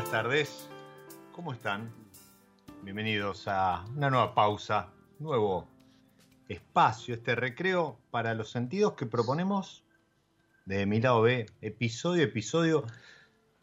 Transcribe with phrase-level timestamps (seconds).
[0.00, 0.68] Buenas tardes,
[1.30, 1.92] ¿cómo están?
[2.82, 4.88] Bienvenidos a una nueva pausa,
[5.18, 5.68] nuevo
[6.48, 9.84] espacio, este recreo para los sentidos que proponemos
[10.64, 12.86] de mi lado B, episodio a episodio,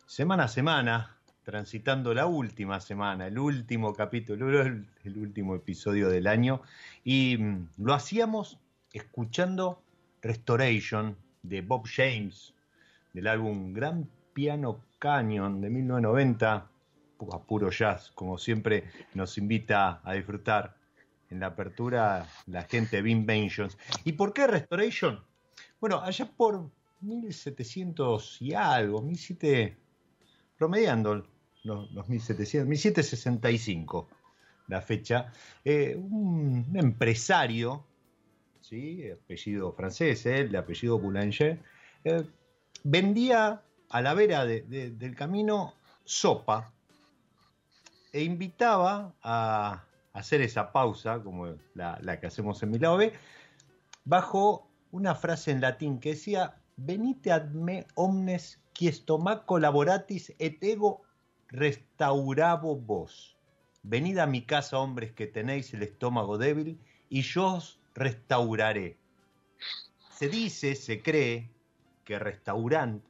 [0.06, 6.28] semana a semana, transitando la última semana, el último capítulo, el, el último episodio del
[6.28, 6.62] año,
[7.04, 8.60] y mm, lo hacíamos
[8.94, 9.82] escuchando
[10.22, 12.54] Restoration de Bob James,
[13.12, 16.72] del álbum Gran Piano Canyon de 1990,
[17.32, 20.76] a puro jazz, como siempre nos invita a disfrutar
[21.30, 23.78] en la apertura la gente de Inventions.
[24.06, 25.24] ¿Y por qué Restoration?
[25.80, 26.70] Bueno, allá por
[27.02, 29.78] 1700 y algo, 17,
[30.58, 31.26] promediando
[31.64, 34.08] los, los 1700, 1765
[34.68, 35.32] la fecha,
[35.64, 37.86] eh, un, un, empresario,
[38.62, 39.10] ¿sí?
[39.10, 40.48] apellido francés, ¿eh?
[40.48, 41.60] de apellido Boulanger,
[42.04, 42.24] eh,
[42.84, 46.72] vendía a la vera de, de, del camino sopa
[48.12, 49.84] e invitaba a
[50.14, 53.14] hacer esa pausa, como la, que hacemos en mi B,
[54.06, 60.64] bajo una frase en latín que decía, venite ad me omnes qui stomaco laboratis et
[60.64, 61.02] ego
[61.50, 63.36] restaurabo vos.
[63.84, 68.98] Venid a mi casa, hombres que tenéis el estómago débil, y yo os restauraré.
[70.12, 71.50] Se dice, se cree,
[72.04, 73.04] que restaurant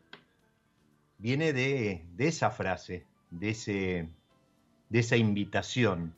[1.17, 4.09] viene de, de esa frase, de, ese,
[4.89, 6.15] de esa invitación.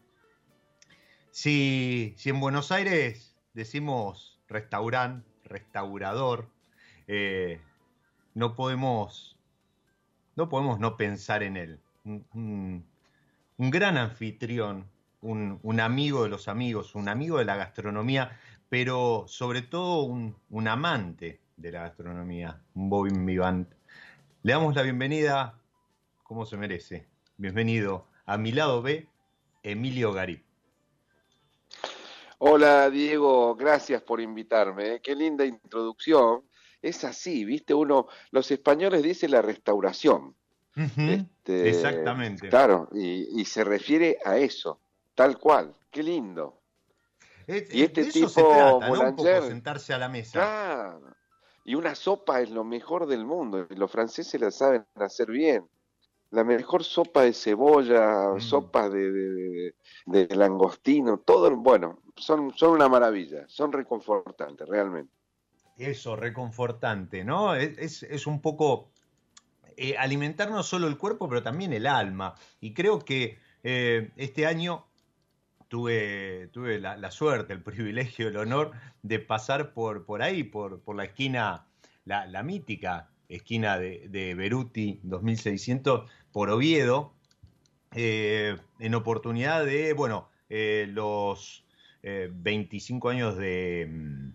[1.32, 6.50] Si, si, en Buenos Aires decimos restaurant, restaurador,
[7.08, 7.62] eh,
[8.34, 9.40] no podemos
[10.36, 11.82] no podemos no pensar en él.
[12.06, 12.86] Un
[13.58, 14.90] gran anfitrión,
[15.20, 18.40] un, un, amigo de los amigos, un amigo de la gastronomía,
[18.70, 23.68] pero sobre todo un, amante de la gastronomía, un Bobby Vivant.
[24.42, 25.60] Le damos la bienvenida,
[26.24, 27.10] como se merece.
[27.36, 29.10] Bienvenido a mi lado B,
[29.64, 30.46] Emilio Garip.
[32.38, 35.02] Hola Diego, gracias por invitarme.
[35.02, 36.46] Qué linda introducción.
[36.82, 40.38] Es así, viste, uno, los españoles dicen la restauración.
[40.74, 42.48] Este, exactamente.
[42.48, 44.80] Claro, y, se refiere a eso,
[45.16, 45.76] tal cual.
[45.92, 46.62] Qué lindo.
[47.46, 50.32] y este tipo, se trata, sentarse a la mesa.
[50.32, 51.19] Claro.
[51.64, 53.68] Y una sopa es lo mejor del mundo.
[53.70, 55.66] Los franceses la saben hacer bien.
[56.32, 58.42] La mejor sopa de cebolla, mm.
[58.42, 59.74] sopa de,
[60.06, 65.12] de, langostino, todo, bueno, son, son una maravilla, son reconfortantes, realmente.
[65.78, 67.56] Eso, reconfortante, ¿no?
[67.56, 68.92] Es, es un poco
[69.82, 72.36] eh, alimentar no solo el cuerpo, pero también el alma.
[72.60, 74.89] Y creo que eh, este año
[75.70, 78.72] tuve, tuve la, suerte, el privilegio, el honor
[79.02, 81.66] de pasar por, por ahí, por, por la esquina,
[82.06, 87.14] la, mítica esquina de, de, Beruti 2600 por Oviedo,
[87.94, 91.64] eh, en oportunidad de, bueno, los
[92.02, 94.30] 25 años de mm,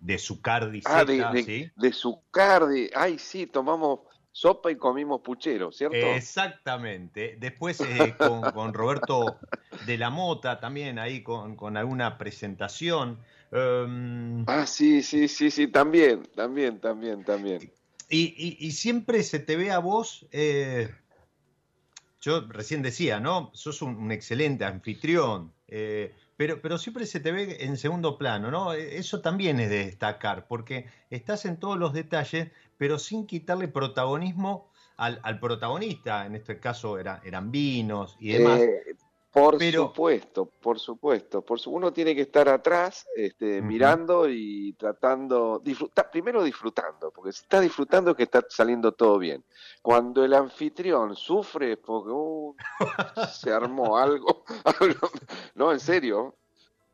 [0.00, 4.00] de Zucardi ah, de, de, de Zucardi, ay sí, tomamos
[4.38, 5.96] sopa y comimos puchero, ¿cierto?
[5.96, 7.36] Exactamente.
[7.40, 9.36] Después eh, con, Roberto
[9.84, 13.18] de la Mota también ahí con, alguna presentación.
[13.50, 17.72] Em, ah, sí, sí, sí, sí, también, también, también, también.
[18.08, 20.88] Y, siempre se te ve a vos, eh,
[22.20, 23.50] yo recién decía, ¿no?
[23.54, 25.52] Sos un, excelente anfitrión.
[25.66, 28.72] Eh, pero, pero siempre se te ve en segundo plano, ¿no?
[28.72, 33.68] E, eso también es de destacar, porque estás en todos los detalles, pero sin quitarle
[33.68, 38.60] protagonismo al, protagonista, en este caso eran vinos y demás.
[38.60, 38.96] Eh,
[39.30, 41.42] por supuesto, por supuesto.
[41.42, 47.42] Por uno tiene que estar atrás, este, mirando y tratando, disfrutar, primero disfrutando, porque si
[47.42, 49.44] está disfrutando es que está saliendo todo bien.
[49.82, 52.56] Cuando el anfitrión sufre porque uh,
[53.32, 54.44] se armó algo,
[55.54, 56.34] no, en serio,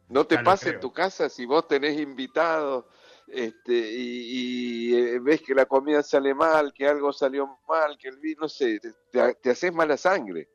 [0.08, 2.84] no te pase en tu casa si vos tenés invitados
[3.28, 8.18] este, y, eh, ves que la comida sale mal, que algo salió mal, que el
[8.18, 10.48] vino, no sé, te, te haces mala sangre.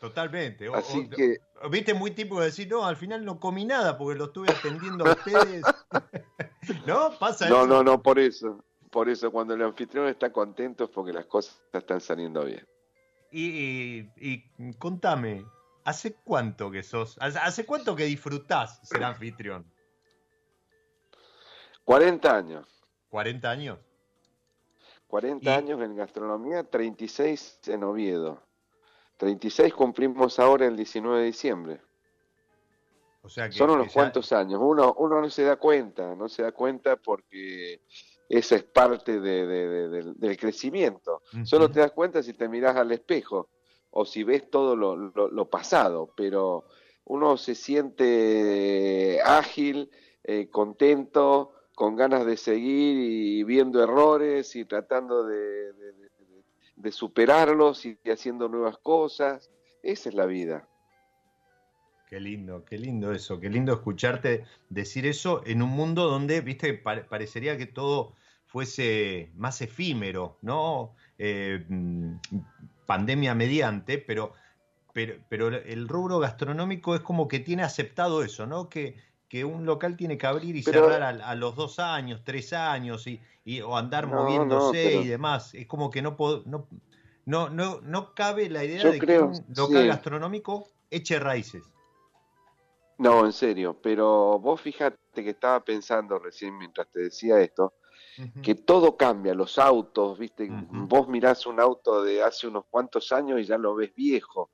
[0.00, 0.68] Totalmente.
[0.74, 1.38] Así que...
[1.70, 5.12] Viste muy de decir, no, al final no comí nada porque lo estuve atendiendo a
[5.12, 5.64] ustedes.
[6.86, 7.18] ¿No?
[7.18, 7.54] Pasa eso.
[7.54, 8.64] No, no, no, por eso.
[8.90, 12.64] Por eso, cuando el anfitrión está contento es porque las cosas están saliendo bien.
[13.30, 14.04] Y,
[14.78, 15.44] contame,
[15.84, 17.18] ¿hace cuánto que sos?
[17.20, 19.70] ¿Hace cuánto que disfrutás ser anfitrión?
[21.88, 22.66] 40 años.
[23.10, 23.78] ¿40 años?
[25.06, 28.42] 40 años en gastronomía, 36 en Oviedo.
[29.16, 31.80] 36 cumplimos ahora el 19 de diciembre.
[33.22, 34.60] O sea que, Son unos cuantos años.
[34.62, 37.80] Uno, uno no se da cuenta, no se da cuenta porque
[38.28, 41.22] esa es parte del crecimiento.
[41.44, 43.48] Solo te das cuenta si te miras al espejo
[43.88, 46.66] o si ves todo lo, pasado, pero
[47.06, 49.90] uno se siente ágil,
[50.22, 55.72] eh, contento, con ganas de seguir y viendo errores y tratando de,
[56.74, 59.48] de superarlos y haciendo nuevas cosas.
[59.84, 60.66] Esa es la vida.
[62.08, 66.74] Qué lindo, qué lindo eso, qué lindo escucharte decir eso en un mundo donde, viste,
[66.74, 68.14] parecería que todo
[68.46, 70.96] fuese más efímero, ¿no?
[71.16, 72.16] Eh, mm,
[72.86, 74.32] pandemia mediante, pero,
[74.92, 78.68] pero, pero el rubro gastronómico es como que tiene aceptado eso, ¿no?
[78.68, 78.96] Que,
[79.28, 83.20] que un local tiene que abrir y cerrar a, los dos años, tres años, y,
[83.44, 85.54] y o andar moviéndose y demás.
[85.54, 86.16] Es como que no,
[86.46, 86.66] no,
[87.26, 91.62] no, no, no cabe la idea de que un local gastronómico eche raíces.
[92.96, 97.74] No, en serio, pero vos fíjate que estaba pensando recién mientras te decía esto,
[98.42, 103.40] que todo cambia, los autos, viste, vos mirás un auto de hace unos cuantos años
[103.40, 104.50] y ya lo ves viejo.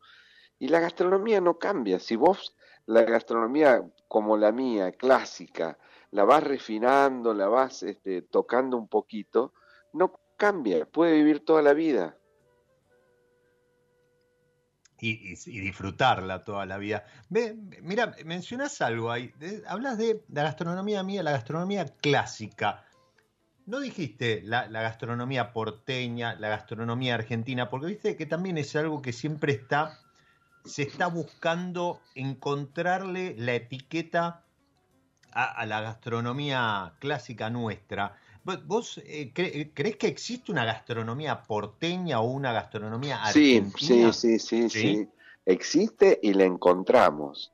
[0.59, 1.99] Y la gastronomía no cambia.
[1.99, 2.55] Si vos
[2.87, 5.79] la gastronomía como la mía, clásica,
[6.11, 9.53] la vas refinando, la vas este, tocando un poquito,
[9.93, 12.17] no cambia, puede vivir toda la vida.
[15.01, 17.05] Y, disfrutarla toda la vida.
[17.29, 19.35] Ve, mira, mencionas algo ahí,
[19.67, 22.87] hablas de la gastronomía mía, la gastronomía clásica.
[23.67, 29.03] No dijiste la, la, gastronomía porteña, la gastronomía argentina, porque viste que también es algo
[29.03, 29.99] que siempre está
[30.65, 34.45] se está buscando encontrarle la etiqueta
[35.33, 38.17] a, la gastronomía clásica nuestra.
[38.45, 44.13] ¿Vos eh, crees que existe una gastronomía porteña o una gastronomía argentina?
[44.13, 45.09] Sí, sí, sí, sí,
[45.47, 47.53] Existe y la encontramos.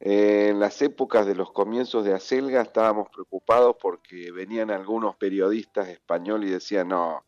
[0.00, 6.50] en las épocas de los comienzos de Acelga estábamos preocupados porque venían algunos periodistas españoles
[6.50, 7.24] y decían, no,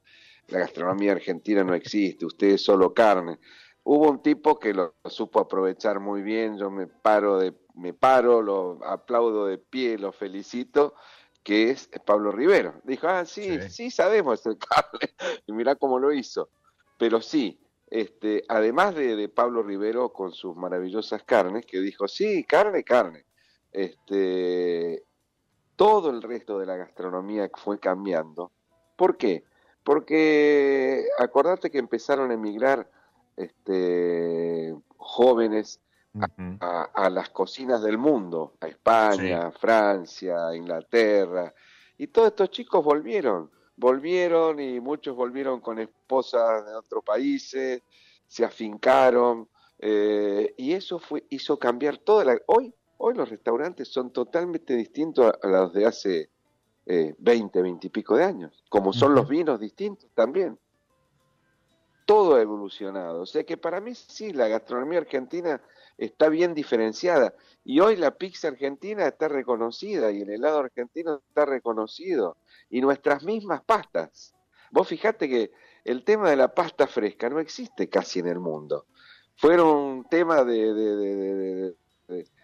[0.49, 3.39] la gastronomía argentina no existe, usted es solo carne
[3.85, 8.43] hubo un tipo que lo, supo aprovechar muy bien, yo me paro, de, me paro,
[8.43, 10.95] lo aplaudo de pie, lo felicito,
[11.43, 12.75] que es Pablo Rivero.
[12.85, 15.15] Dijo, ah, sí, sí, sabemos el cable,
[15.47, 16.49] y mirá cómo lo hizo.
[16.99, 22.83] pero sí, este, además de, Pablo Rivero con sus maravillosas carnes, que dijo, sí, carne,
[22.83, 23.27] carne.
[23.71, 25.05] Este,
[25.77, 28.51] todo el resto de la gastronomía fue cambiando.
[28.97, 29.45] ¿Por qué?
[29.83, 32.89] Porque acordate que empezaron a emigrar
[33.37, 35.81] este, jóvenes
[36.61, 41.53] a, las cocinas del mundo, a España, Francia, Inglaterra,
[41.99, 47.83] y todos estos chicos volvieron, volvieron y muchos volvieron con esposas de otros países,
[48.27, 49.49] se afincaron,
[49.79, 52.39] eh, y eso fue, hizo cambiar toda la...
[52.47, 56.31] Hoy, hoy los restaurantes son totalmente distintos a, los de hace
[56.87, 60.59] eh, 20, 20 y pico de años, como son los vinos distintos también
[62.05, 63.23] todo ha evolucionado.
[63.23, 65.61] O sea que para mí sí, la gastronomía argentina
[65.99, 67.35] está bien diferenciada.
[67.65, 72.37] Y hoy la pizza argentina está reconocida y el helado argentino está reconocido.
[72.71, 74.35] Y nuestras mismas pastas.
[74.71, 75.53] Vos fijate que
[75.85, 78.87] el tema de la pasta fresca no existe casi en el mundo.
[79.37, 81.75] Fueron un tema de, de,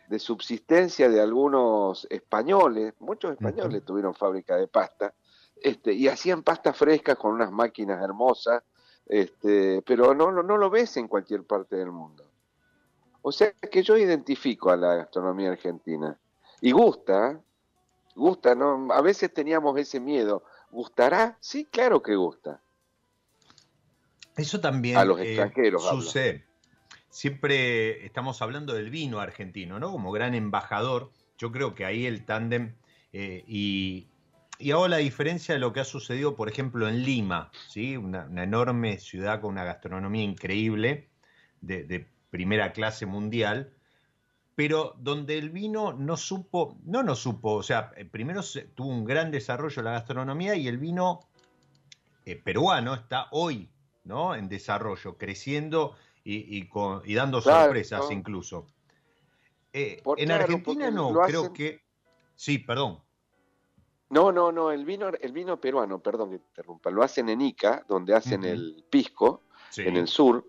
[0.09, 5.15] de, subsistencia de algunos españoles, muchos españoles tuvieron fábrica de pasta,
[5.63, 8.63] este, y hacían pasta fresca con unas máquinas hermosas,
[9.11, 12.25] este, pero no, no, no lo ves en cualquier parte del mundo.
[13.23, 16.17] O sea que yo identifico a la gastronomía argentina.
[16.61, 17.41] Y gusta,
[18.15, 18.89] gusta, ¿no?
[18.93, 20.45] A veces teníamos ese miedo.
[20.71, 21.37] ¿Gustará?
[21.41, 22.61] Sí, claro que gusta.
[24.37, 26.47] Eso también a los eh, extranjeros sucede.
[27.09, 29.91] Siempre estamos hablando del vino argentino, ¿no?
[29.91, 31.11] Como gran embajador.
[31.37, 32.77] Yo creo que ahí el tándem
[33.13, 34.07] eh, y,
[34.61, 37.97] y hago la diferencia de lo que ha sucedido, por ejemplo, en Lima, ¿sí?
[37.97, 41.09] una, enorme ciudad con una gastronomía increíble,
[41.61, 43.73] de, primera clase mundial,
[44.55, 48.41] pero donde el vino no supo, no no supo, o sea, eh, primero
[48.75, 51.21] tuvo un gran desarrollo la gastronomía y el vino
[52.25, 53.69] eh, peruano está hoy
[54.05, 54.37] ¿no?
[54.37, 56.69] en desarrollo, creciendo y,
[57.15, 58.67] dando sorpresas incluso.
[59.73, 61.81] Eh, en Argentina no, creo que...
[62.37, 63.01] Sí, perdón.
[64.11, 67.85] No, no, no, el vino, el vino peruano, perdón que interrumpa, lo hacen en Ica,
[67.89, 69.43] donde hacen el pisco,
[69.77, 70.45] en el sur,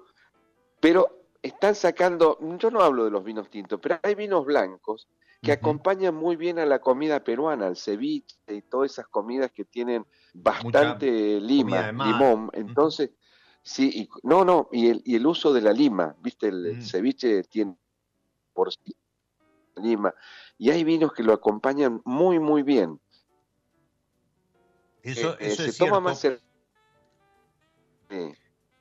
[0.79, 5.07] pero están sacando, yo no hablo de los vinos tintos, pero hay vinos blancos
[5.41, 9.65] que acompañan muy bien a la comida peruana, al ceviche y todas esas comidas que
[9.65, 12.49] tienen bastante lima, limón.
[12.53, 13.11] Entonces,
[13.63, 16.81] sí, y, no, no, y el, y el uso de la lima, viste, el, mm.
[16.81, 17.75] ceviche tiene
[18.53, 18.95] por sí
[19.77, 20.13] lima,
[20.57, 22.99] y hay vinos que lo acompañan muy, muy bien.
[25.03, 26.39] Eso, eh, eso es cierto.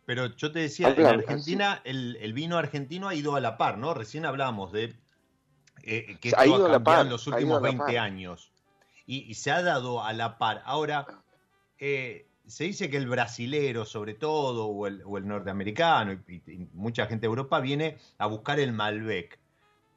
[0.06, 3.94] Pero yo te decía, en Argentina el, vino argentino ha ido a la par, ¿no?
[3.94, 4.94] Recién hablábamos de
[5.82, 8.52] eh, que esto ha, ido a par, en los últimos 20 años.
[9.06, 10.62] Y, se ha dado a la par.
[10.64, 11.06] Ahora,
[11.78, 17.26] eh, se dice que el brasilero, sobre todo, o el, norteamericano, y, mucha gente de
[17.28, 19.38] Europa, viene a buscar el Malbec.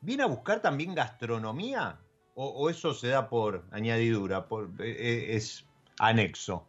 [0.01, 2.00] ¿Viene a buscar también gastronomía?
[2.36, 4.48] ¿O, eso se da por añadidura?
[4.48, 5.65] Por, es
[6.00, 6.68] anexo.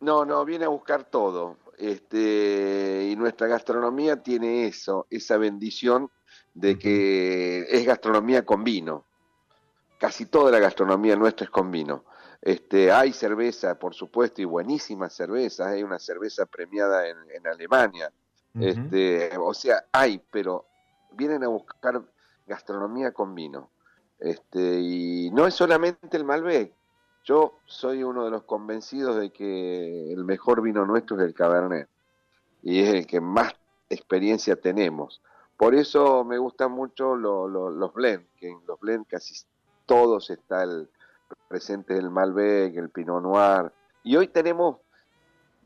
[0.00, 1.56] No, no, viene a buscar todo.
[1.76, 6.10] Este, y nuestra gastronomía tiene eso, esa bendición
[6.54, 9.04] de que es gastronomía con vino.
[9.98, 12.04] Casi toda la gastronomía nuestra es con vino.
[12.40, 15.68] Este, hay cerveza, por supuesto, y buenísimas cervezas.
[15.68, 18.12] Hay una cerveza premiada en, Alemania.
[18.60, 20.66] este, o sea, hay, pero
[21.12, 22.02] vienen a buscar
[22.46, 23.70] gastronomía con vino.
[24.18, 26.72] Este, y no es solamente el Malbec,
[27.28, 31.86] yo soy uno de los convencidos de que el mejor vino nuestro es el Cabernet
[32.62, 33.52] y es el que más
[33.90, 35.20] experiencia tenemos.
[35.58, 39.34] Por eso me gustan mucho los blend, que en los blend casi
[39.84, 40.88] todos está el
[41.48, 43.72] presente el Malbec, el Pinot Noir.
[44.04, 44.78] Y hoy tenemos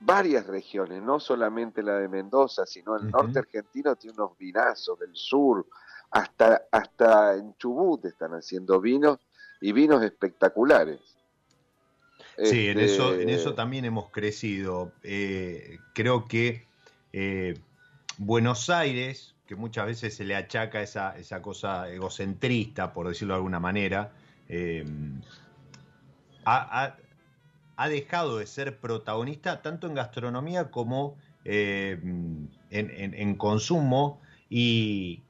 [0.01, 5.15] varias regiones, no solamente la de Mendoza, sino el norte argentino tiene unos vinazos del
[5.15, 5.65] sur,
[6.11, 9.21] hasta, hasta en Chubut están haciendo vinos
[9.61, 11.22] y vinos espectaculares.
[12.39, 14.93] Sí, en, eso, en eso este, también hemos crecido.
[15.03, 16.67] Eh, creo que
[17.13, 17.59] eh,
[18.19, 23.39] Buenos Aires, que muchas veces se le achaca esa, esa cosa egocentrista, por decirlo de
[23.39, 24.13] alguna manera,
[24.49, 24.85] eh,
[26.45, 26.97] ha,
[27.89, 32.49] dejado de ser protagonista tanto en gastronomía como en,
[33.37, 35.23] consumo y,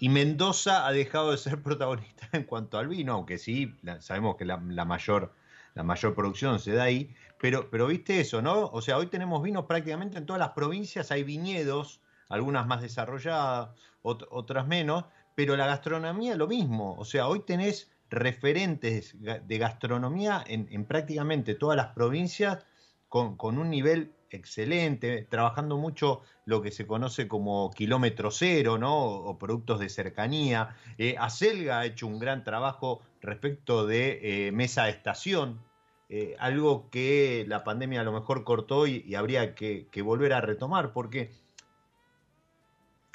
[0.00, 4.84] Mendoza ha dejado de ser protagonista en cuanto al vino, aunque sí, sabemos que la
[4.84, 5.32] mayor
[5.74, 8.66] la mayor producción se da ahí, pero, pero viste eso, ¿no?
[8.66, 13.70] O sea, hoy tenemos vinos prácticamente en todas las provincias, hay viñedos, algunas más desarrolladas,
[14.02, 15.04] otras menos,
[15.34, 21.76] pero la gastronomía lo mismo, o sea, hoy tenés referentes de gastronomía en, prácticamente todas
[21.76, 22.64] las provincias
[23.08, 28.96] con, un nivel excelente, trabajando mucho lo que se conoce como kilómetro cero, ¿no?
[28.96, 30.76] O, productos de cercanía.
[30.98, 35.60] Eh, Acelga ha hecho un gran trabajo respecto de eh, mesa de estación,
[36.08, 40.92] eh, algo que la pandemia a lo mejor cortó y, habría que, volver a retomar,
[40.92, 41.30] porque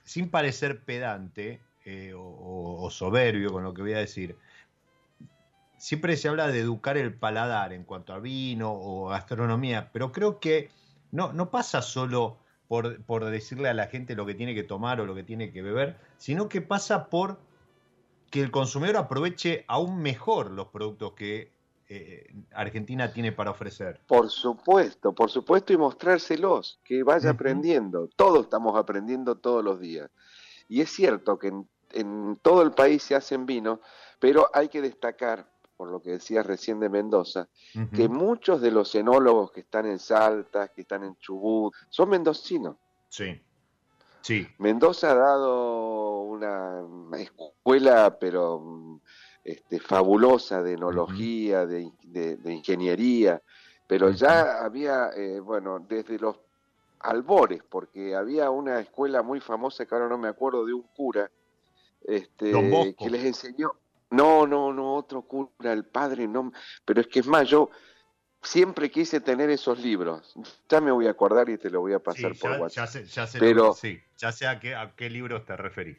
[0.03, 1.61] sin parecer pedante
[2.15, 4.35] o soberbio con lo que voy a decir,
[5.79, 10.39] siempre se habla de educar el paladar en cuanto a vino o gastronomía, pero creo
[10.39, 10.69] que
[11.11, 12.37] no, no pasa solo
[12.67, 15.51] por, por, decirle a la gente lo que tiene que tomar o lo que tiene
[15.51, 17.39] que beber, sino que pasa por
[18.29, 21.51] que el consumidor aproveche aún mejor los productos que
[21.87, 23.99] eh, Argentina tiene para ofrecer.
[24.05, 28.07] Por supuesto, por supuesto, y mostrárselos, que vaya aprendiendo.
[28.15, 30.11] Todos estamos aprendiendo todos los días.
[30.67, 33.79] Y es cierto que en, en todo el país se hacen vinos,
[34.19, 35.49] pero hay que destacar
[35.79, 37.47] por lo que decías recién de Mendoza,
[37.95, 42.75] que muchos de los enólogos que están en Salta, que están en Chubut, son mendocinos.
[43.07, 43.41] Sí.
[44.19, 44.45] Sí.
[44.57, 46.83] Mendoza ha dado una
[47.17, 48.99] escuela, pero
[49.41, 51.89] este, fabulosa de enología, de,
[52.43, 53.41] ingeniería,
[53.87, 56.35] pero ya había, eh, bueno, desde los
[56.99, 61.31] albores, porque había una escuela muy famosa que ahora no me acuerdo de un cura,
[62.03, 62.51] este,
[62.99, 63.71] que les enseñó,
[64.11, 66.51] no, no, no, otro cura, el padre, no.
[66.85, 67.69] Pero es que es más, yo
[68.41, 70.33] siempre quise tener esos libros.
[70.67, 72.85] Ya me voy a acordar y te lo voy a pasar por WhatsApp.
[72.85, 75.97] Ya sé, ya sé, Pero, sí, ya sé a qué, a qué libros te referís.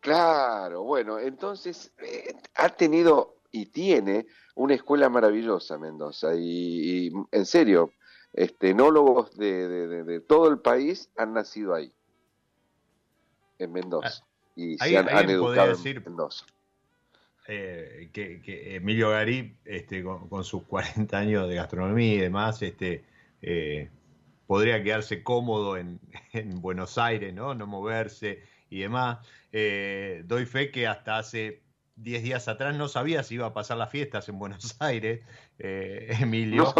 [0.00, 7.92] Claro, bueno, entonces eh, ha tenido y tiene una escuela maravillosa Mendoza y, en serio,
[8.32, 11.92] este, enólogos de, de, todo el país han nacido ahí,
[13.58, 16.46] en Mendoza, ah, y se han, educado en Mendoza.
[17.52, 23.04] Eh, que, Emilio Garí, este, con, sus 40 años de gastronomía y demás, este,
[23.42, 23.90] eh,
[24.46, 25.98] podría quedarse cómodo en,
[26.60, 27.56] Buenos Aires, ¿no?
[27.56, 29.26] No moverse y demás.
[29.50, 31.64] Eh, doy fe que hasta hace
[31.96, 35.20] 10 días atrás no sabía si iba a pasar las fiestas en Buenos Aires,
[35.58, 36.72] Emilio.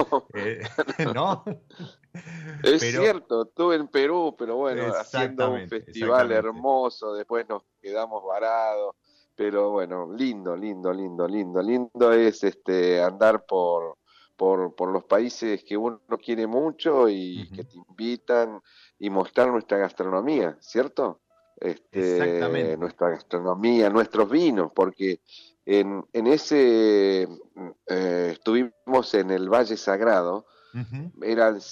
[1.13, 1.45] No.
[2.65, 8.97] Es cierto, estuve en Perú, pero bueno, haciendo un festival hermoso, después nos quedamos varados
[9.41, 13.97] pero bueno, lindo, lindo, lindo, lindo, lindo es este andar por,
[14.37, 18.61] por, por los países que uno quiere mucho y que te invitan
[18.99, 21.21] y mostrar nuestra gastronomía, ¿cierto?
[21.57, 25.23] Este, nuestra gastronomía, nuestros vinos, porque
[25.65, 30.45] en, en ese eh, estuvimos en el Valle Sagrado,
[31.23, 31.63] eran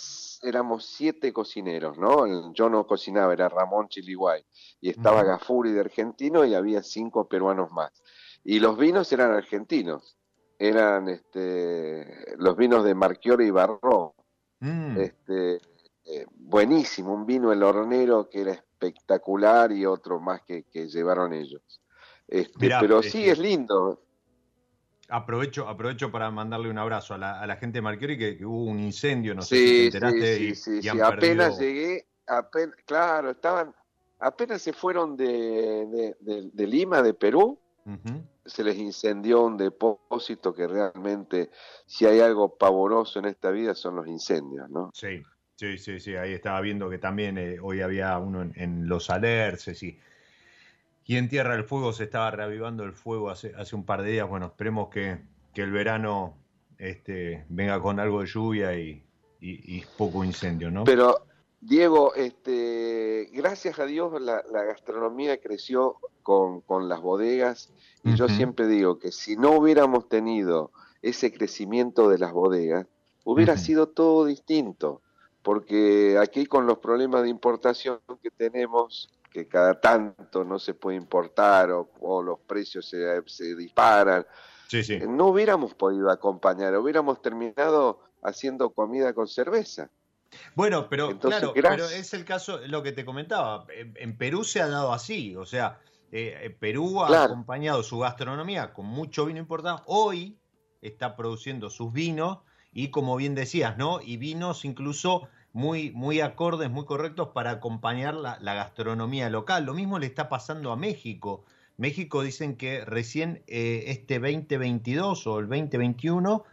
[0.42, 2.52] éramos siete cocineros, ¿no?
[2.52, 4.44] Yo no cocinaba, era Ramón Chiliguay,
[4.80, 7.92] y estaba Gafuri de argentino y había cinco peruanos más.
[8.44, 10.16] Y los vinos eran argentinos,
[10.58, 14.14] eran este, los vinos de Marchiori y Barro.
[14.60, 14.98] Mm.
[14.98, 15.60] Este,
[16.04, 21.82] eh, buenísimo, un vino el hornero que era espectacular y otro más que, llevaron ellos.
[22.26, 24.02] Este, pero sí este es lindo.
[25.10, 29.34] Aprovecho, aprovecho para mandarle un abrazo a la, gente de Marquiori que, hubo un incendio,
[29.34, 30.36] no sé si te enteraste.
[30.36, 32.06] Sí, sí, sí, apenas llegué,
[32.84, 33.74] claro, estaban,
[34.18, 36.14] apenas se fueron de,
[36.54, 37.58] Lima, de Perú,
[38.44, 41.50] se les incendió un depósito que realmente,
[41.86, 44.90] si hay algo pavoroso en esta vida, son los incendios, ¿no?
[44.92, 45.22] Sí,
[45.54, 49.82] sí, sí, sí, ahí estaba viendo que también eh, hoy había uno en, Los Alerces
[49.82, 49.98] y
[51.08, 54.10] y en Tierra del Fuego se estaba reavivando el fuego hace, hace un par de
[54.10, 54.28] días.
[54.28, 55.18] Bueno, esperemos que,
[55.54, 56.36] el verano
[56.76, 59.02] este, venga con algo de lluvia y,
[59.96, 60.84] poco incendio, ¿no?
[60.84, 61.22] Pero,
[61.60, 67.72] Diego, este, gracias a Dios la, gastronomía creció con, las bodegas
[68.04, 70.70] y yo siempre digo que si no hubiéramos tenido
[71.02, 72.86] ese crecimiento de las bodegas,
[73.24, 75.00] hubiera sido todo distinto,
[75.42, 80.96] porque aquí con los problemas de importación que tenemos, que cada tanto no se puede
[80.96, 84.26] importar o, los precios se, disparan.
[85.08, 89.90] No hubiéramos podido acompañar, hubiéramos terminado haciendo comida con cerveza.
[90.56, 94.66] Bueno, pero claro, pero es el caso, lo que te comentaba, en, Perú se ha
[94.66, 95.78] dado así, o sea,
[96.10, 100.36] eh, eh, Perú ha acompañado su gastronomía con mucho vino importado, hoy
[100.82, 102.38] está produciendo sus vinos
[102.72, 104.00] y como bien decías, ¿no?
[104.02, 109.64] Y vinos incluso muy, muy acordes, muy correctos para acompañar la, gastronomía local.
[109.64, 111.42] Lo mismo le está pasando a México.
[111.76, 116.44] México dicen que recién eh, este 2022 o el 2021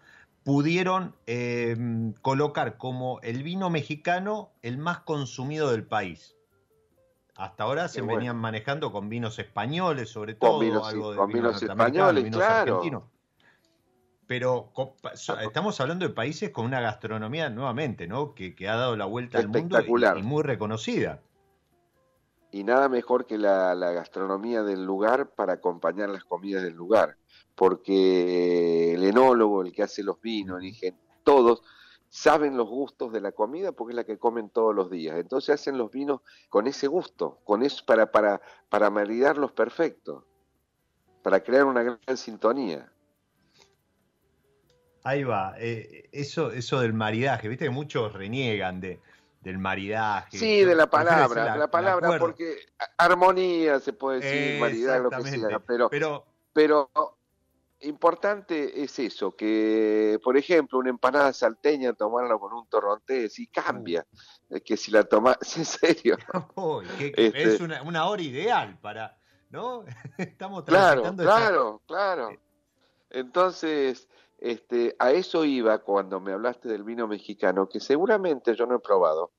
[0.43, 1.77] pudieron eh,
[2.23, 6.35] colocar como el vino mexicano el más consumido del país.
[7.35, 10.53] Hasta ahora se venían manejando con vinos españoles, sobre todo.
[10.53, 12.81] Con vinos, españoles, claro.
[14.27, 14.71] Pero
[15.43, 18.33] estamos hablando de países con una gastronomía nuevamente, ¿no?
[18.33, 21.21] Que, ha dado la vuelta al mundo y, muy reconocida.
[22.51, 27.17] Y nada mejor que la, gastronomía del lugar para acompañar las comidas del lugar,
[27.55, 31.63] porque el enólogo, el que hace los vinos, el todos
[32.09, 35.17] saben los gustos de la comida porque es la que comen todos los días.
[35.17, 40.23] Entonces hacen los vinos con ese gusto, con eso para para para maridarlos perfectos,
[41.21, 42.89] para crear una gran sintonía.
[45.05, 48.99] Ahí va, eh, eso, eso del maridaje, viste que muchos reniegan de,
[49.41, 50.35] del maridaje.
[50.35, 52.57] Sí, de la palabra, de la palabra, porque
[52.97, 56.89] armonía se puede decir, maridaje, lo que sea, pero, pero, pero
[57.81, 64.03] importante es eso, que por ejemplo una empanada salteña tomarla con un torrontés y cambia,
[64.49, 64.57] uh.
[64.65, 66.17] que si la tomas, en serio.
[66.99, 69.19] Este es una, una, hora ideal para,
[69.51, 69.85] ¿no?
[70.17, 72.31] Estamos Claro, claro, claro.
[73.11, 78.75] Entonces, este, a eso iba cuando me hablaste del vino mexicano, que seguramente yo no
[78.75, 79.31] he probado,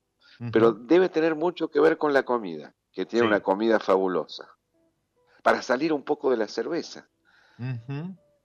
[0.51, 4.47] pero debe tener mucho que ver con la comida, que tiene una comida fabulosa,
[5.41, 7.09] para salir un poco de la cerveza.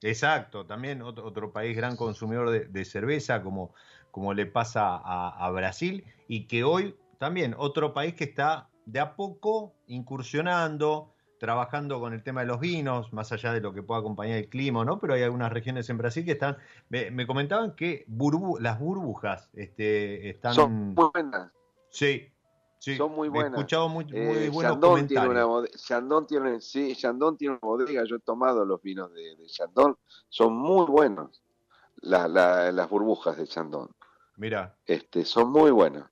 [0.01, 3.75] Exacto, también otro, país gran consumidor de, cerveza, como,
[4.11, 9.15] como le pasa a, Brasil, y que hoy también otro país que está de a
[9.15, 11.12] poco incursionando,
[11.43, 14.49] trabajando con el tema de los vinos, más allá de lo que pueda acompañar el
[14.49, 15.01] clima, ¿no?
[15.01, 16.57] Pero hay algunas regiones en Brasil que están,
[16.89, 18.07] me, comentaban que
[18.61, 20.55] las burbujas este, están...
[20.55, 21.51] Son buenas.
[21.91, 22.31] Sí,
[22.79, 22.97] sí.
[22.97, 23.55] Son muy buenas.
[23.55, 25.35] He escuchado muy, eh, buenos comentarios.
[25.35, 29.35] Tiene una Chandon tiene, sí, Chandon tiene una bodega, yo he tomado los vinos de,
[29.35, 31.43] de Chandon, son muy buenos
[32.03, 33.91] las burbujas de Chandon.
[34.37, 34.77] Mira.
[34.87, 36.12] Este, son muy buenas.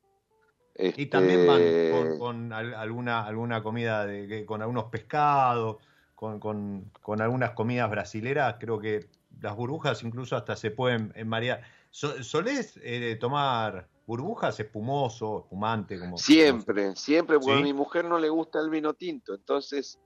[0.96, 5.76] Y también van este, con, alguna, alguna comida, de, con algunos pescados,
[6.14, 6.90] con,
[7.20, 8.56] algunas comidas brasileras.
[8.58, 9.06] Creo que
[9.40, 11.62] las burbujas incluso hasta se pueden marear.
[11.90, 15.98] ¿Solés eh, tomar burbujas espumoso, espumante?
[15.98, 19.98] Como, siempre, siempre, porque a mi mujer no le gusta el vino tinto, entonces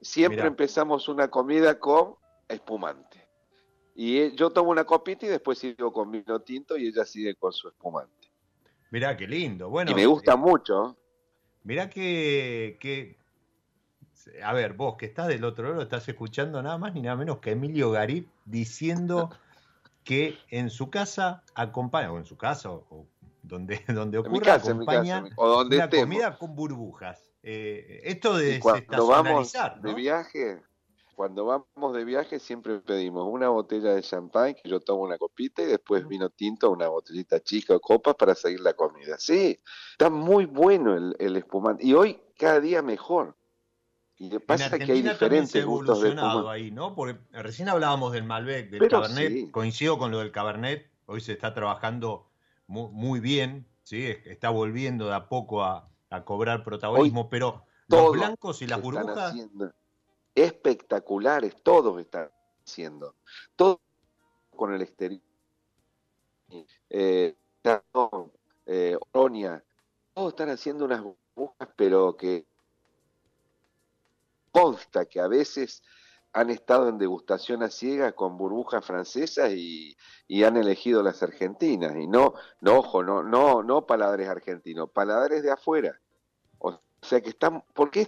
[0.00, 2.14] siempre empezamos una comida con
[2.48, 3.28] espumante.
[3.94, 7.34] Y eh, yo tomo una copita y después sigo con vino tinto y ella sigue
[7.34, 8.17] con su espumante.
[8.90, 9.68] Mirá qué lindo.
[9.68, 10.96] Bueno, y me gusta eh, mucho.
[11.64, 13.16] Mirá que,
[14.42, 17.38] A ver, vos que estás del otro lado, estás escuchando nada más ni nada menos
[17.38, 19.30] que Emilio Garip diciendo
[20.04, 23.06] que en su casa acompaña, o en su casa, o,
[23.42, 27.30] donde, donde ocurra, acompaña o donde una comida con burbujas.
[27.42, 30.62] Eh, esto de cuando vamos de viaje,
[31.18, 35.62] cuando vamos de viaje siempre pedimos una botella de champán, que yo tomo una copita,
[35.62, 39.16] y después vino tinto, una botellita chica o copas para seguir la comida.
[39.18, 39.58] Sí,
[39.90, 41.84] está muy bueno el, espumante.
[41.84, 43.36] Y hoy cada día mejor.
[44.16, 46.50] Y pasa que hay diferentes gustos de espumante.
[46.50, 46.94] ahí, ¿no?
[46.94, 51.52] Porque recién hablábamos del Malbec, del Cabernet, coincido con lo del Cabernet, hoy se está
[51.52, 52.30] trabajando
[52.68, 54.06] muy, bien, ¿sí?
[54.24, 55.90] Está volviendo de a poco a,
[56.24, 59.34] cobrar protagonismo, pero los blancos y las burbujas
[60.42, 62.30] espectaculares, todos están
[62.64, 63.14] haciendo,
[63.56, 63.78] todos
[64.54, 65.22] con el exterior.
[66.90, 67.36] Eh,
[68.66, 69.64] eh, Oronia,
[70.14, 72.46] todos están haciendo unas burbujas, pero que
[74.50, 75.82] consta que a veces
[76.32, 79.96] han estado en degustación a ciegas con burbujas francesas y,
[80.44, 81.96] han elegido las argentinas.
[81.96, 86.00] Y no, no, ojo, no, no, no paladares argentinos, paladares de afuera.
[86.58, 88.00] O sea que están, ¿por qué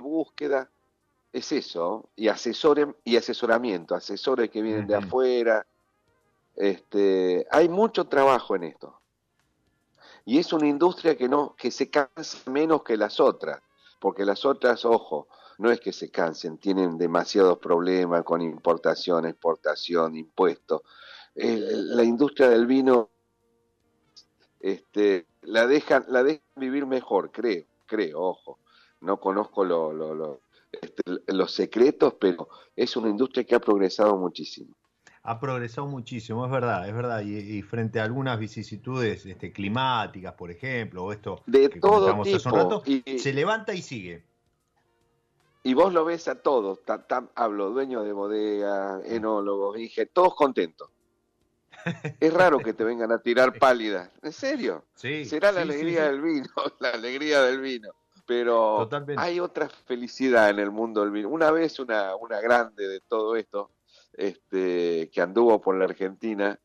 [0.00, 0.70] búsqueda
[1.32, 5.66] es eso, y asesoren y asesoramiento, asesores que vienen de afuera.
[6.56, 9.00] Este, hay mucho trabajo en esto.
[10.24, 13.60] Y es una industria que no que se cansa menos que las otras,
[14.00, 20.16] porque las otras, ojo, no es que se cansen, tienen demasiados problemas con importación, exportación,
[20.16, 20.82] impuestos.
[21.34, 23.10] la industria del vino
[24.58, 28.59] este, la dejan la dejan vivir mejor, creo, creo, ojo
[29.00, 29.64] no conozco
[30.72, 34.74] este, los secretos, pero es una industria que ha progresado muchísimo.
[35.22, 37.20] Ha progresado muchísimo, es verdad, es verdad.
[37.22, 42.82] Y, frente a algunas vicisitudes este, climáticas, por ejemplo, o esto de todo tipo,
[43.18, 44.24] se levanta y sigue.
[45.62, 46.80] Y vos lo ves a todos,
[47.34, 50.88] hablo, dueños de bodega, enólogos, dije, todos contentos.
[52.20, 54.84] Es raro que te vengan a tirar pálidas, ¿en serio?
[54.94, 56.48] Sí, Será la alegría del vino,
[56.80, 57.90] la alegría del vino
[58.30, 61.28] pero hay otra felicidad en el mundo del vino.
[61.28, 63.72] Una vez una, una grande de todo esto,
[64.12, 66.56] este, que anduvo por la Argentina,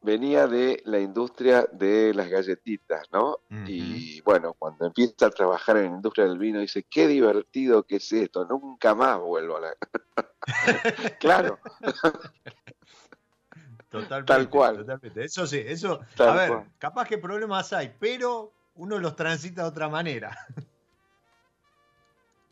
[0.00, 3.40] venía de la industria de las galletitas, ¿no?
[3.66, 7.96] Y bueno, cuando empieza a trabajar en la industria del vino, dice, qué divertido que
[7.96, 9.74] es esto, nunca más vuelvo a la...
[11.18, 11.58] claro.
[13.90, 14.76] Totalmente, Tal cual.
[14.76, 15.24] Totalmente.
[15.24, 19.88] Eso sí, eso, a ver, capaz que problemas hay, pero uno los transita de otra
[19.88, 20.38] manera.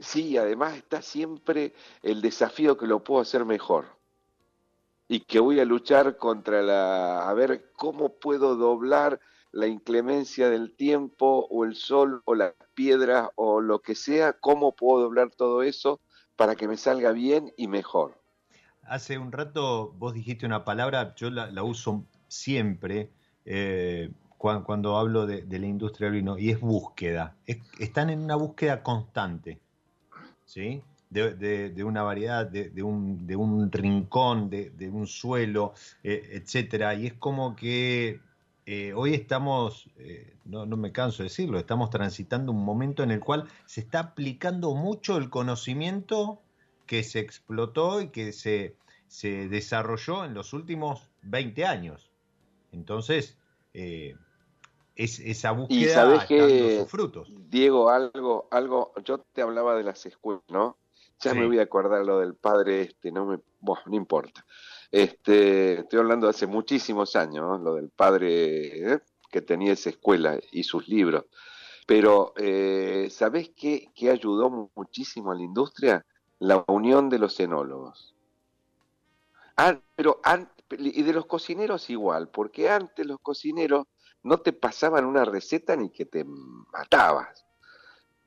[0.01, 4.01] Sí, además está siempre el desafío que lo puedo hacer mejor
[5.09, 9.21] y que voy a luchar contra la, a ver cómo puedo doblar
[9.53, 14.75] la inclemencia del tiempo o el sol o la piedra o lo que sea, cómo
[14.75, 16.01] puedo doblar todo eso
[16.37, 18.19] para que me salga bien y mejor.
[18.85, 23.11] Hace un rato vos dijiste una palabra, yo la, uso siempre
[23.45, 27.37] eh, cuando, hablo de, la industria del vino, y es búsqueda.
[27.79, 29.61] están en una búsqueda constante.
[30.51, 30.83] ¿Sí?
[31.11, 36.95] de, una variedad, de, un, de un rincón, de, un suelo, eh, etcétera.
[36.95, 38.21] Y es como que
[38.67, 43.11] eh, hoy estamos, eh, no, no, me canso de decirlo, estamos transitando un momento en
[43.13, 46.41] el cual se está aplicando mucho el conocimiento
[46.87, 52.11] que se explotó y que se, se desarrolló en los últimos 20 años.
[52.73, 53.37] Entonces,
[55.05, 57.33] es, esa búsqueda está dando sus frutos.
[57.49, 60.77] Diego, algo, algo, yo te hablaba de las escuelas, ¿no?
[61.21, 64.45] Ya me voy a acordar lo del padre este, no me, bueno, no importa.
[64.91, 69.01] Este, estoy hablando de hace muchísimos años, lo del padre ¿eh?
[69.31, 71.25] que tenía esa escuela y sus libros.
[71.87, 76.07] Pero, eh, ¿sabés qué, qué ayudó muchísimo a la industria?
[76.39, 78.15] La unión de los enólogos.
[79.57, 80.21] Ah, pero
[80.79, 83.87] y de los cocineros igual, porque antes los cocineros
[84.23, 87.47] no te pasaban una receta ni que te matabas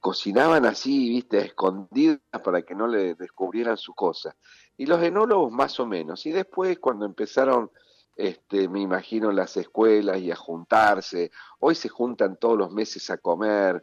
[0.03, 4.35] cocinaban así, viste, escondidas para que no le descubrieran su cosa.
[4.75, 6.25] Y los enólogos más o menos.
[6.25, 7.71] Y después cuando empezaron,
[8.17, 13.17] este, me imagino, las escuelas y a juntarse, hoy se juntan todos los meses a
[13.17, 13.81] comer,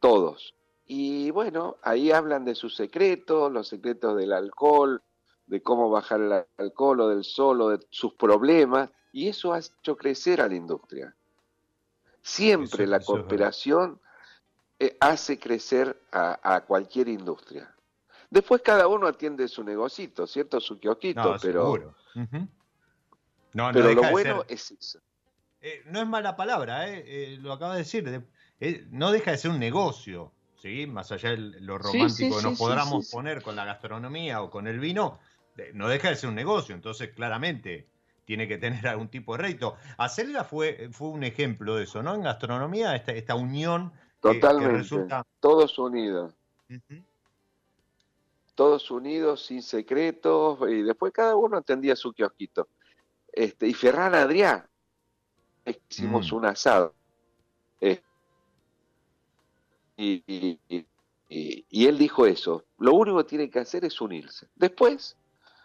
[0.00, 0.54] todos.
[0.86, 5.02] Y bueno, ahí hablan de sus secretos, los secretos del alcohol,
[5.44, 9.98] de cómo bajar el alcohol o del solo, de sus problemas, y eso ha hecho
[9.98, 11.14] crecer a la industria.
[12.22, 14.00] Siempre la cooperación
[14.78, 17.74] eh, hace crecer a, cualquier industria.
[18.30, 20.60] Después cada uno atiende su negocito, ¿cierto?
[20.60, 21.94] Su kiosquito, no, pero...
[23.54, 25.00] No, pero lo bueno es eso.
[25.60, 28.22] Eh, no es mala palabra, eh, lo acaba de decir.
[28.90, 30.86] no deja de ser un negocio, ¿sí?
[30.86, 34.78] Más allá de lo romántico que nos podamos poner con la gastronomía o con el
[34.78, 35.18] vino,
[35.72, 36.74] no deja de ser un negocio.
[36.74, 37.88] Entonces, claramente,
[38.28, 39.76] tiene que tener algún tipo de rédito.
[39.96, 42.14] Acelera fue, fue un ejemplo de eso, ¿no?
[42.14, 44.86] En gastronomía, esta, esta unión Totalmente.
[45.40, 46.34] Todos unidos.
[48.54, 52.68] Todos unidos, sin secretos, y después cada uno atendía su kiosquito.
[53.32, 54.68] Este, y Ferran Adrián,
[55.88, 56.36] hicimos mm.
[56.36, 56.94] un asado.
[57.80, 58.02] Eh,
[59.96, 60.22] y,
[61.30, 64.48] y, él dijo eso, lo único que tiene que hacer es unirse.
[64.54, 65.16] Después,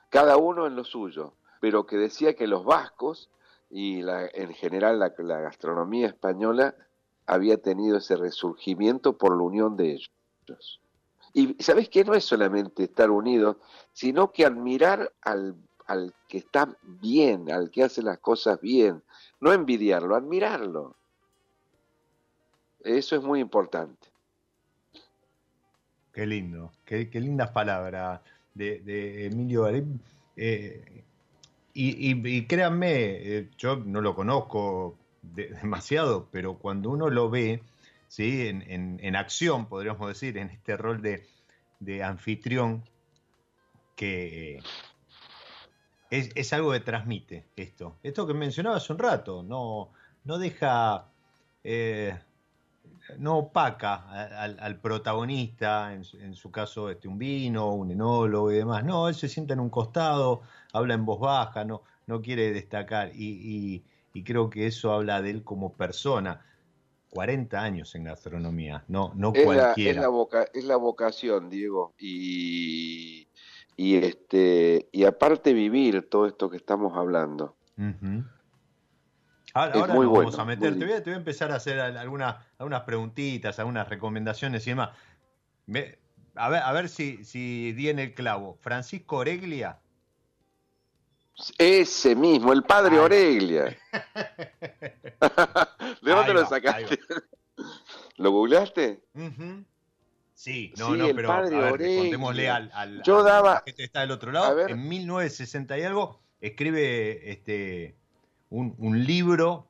[0.08, 3.30] cada uno en lo suyo, pero que decía que los vascos
[3.70, 6.76] y la, en general la gastronomía española
[7.26, 10.12] había tenido ese resurgimiento por la unión de ellos.
[11.32, 13.56] Y sabes que no es solamente estar unidos,
[13.94, 19.02] sino que admirar al, al que está bien, al que hace las cosas bien,
[19.40, 20.98] no envidiarlo, admirarlo.
[22.82, 24.10] Eso es muy importante.
[26.12, 28.20] Qué lindo, qué, lindas palabras
[28.54, 29.66] de, Emilio
[30.36, 31.03] eh,
[31.74, 37.62] y, créanme, eh, yo no lo conozco demasiado, pero cuando uno lo ve
[38.14, 38.48] ¿sí?
[38.48, 42.84] En, acción, podríamos decir, en este rol de, anfitrión,
[43.96, 44.62] que
[46.12, 47.98] es, algo que transmite esto.
[48.04, 49.90] Esto que mencionaba hace un rato, no,
[50.26, 51.08] no deja,
[51.64, 52.20] eh,
[53.18, 53.96] no opaca
[54.40, 58.84] al, protagonista, en, su caso este, un vino, un enólogo y demás.
[58.84, 63.12] No, él se sienta en un costado, habla en voz baja, no, no quiere destacar.
[63.14, 66.46] y y creo que eso habla de él como persona.
[67.10, 70.02] 40 años en gastronomía, no, no cualquiera.
[70.52, 73.28] es, la vocación, Diego, y,
[73.78, 77.56] y, este, y aparte vivir todo esto que estamos hablando.
[79.54, 84.66] Ahora, vamos a meter, te voy a, empezar a hacer algunas, algunas preguntitas, algunas recomendaciones
[84.66, 84.90] y demás.
[86.36, 88.58] a ver, a ver si, si di en el clavo.
[88.62, 89.80] Francisco Oreglia
[91.58, 93.78] ese mismo, el padre Oreglia.
[96.02, 97.00] ¿De dónde lo sacaste?
[98.18, 99.04] ¿Lo googleaste?
[100.34, 104.32] Sí, no, no, pero a ver, contémosle al, al, Yo daba, que está del otro
[104.32, 104.68] lado.
[104.68, 107.98] En 1960 y algo, escribe este
[108.54, 109.68] un, libro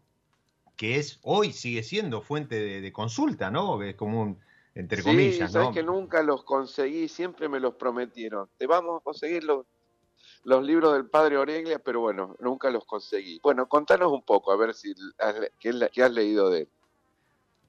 [0.76, 3.82] que es hoy sigue siendo fuente de, consulta, ¿no?
[3.82, 4.40] Es como un,
[4.76, 8.50] entre sí, comillas, sabes que nunca los conseguí, siempre me los prometieron.
[8.58, 9.66] Te vamos a conseguir los,
[10.44, 13.40] los libros del padre Oreglia, pero bueno, nunca los conseguí.
[13.42, 14.94] Bueno, contanos un poco, a ver si
[15.60, 16.70] qué has leído de él.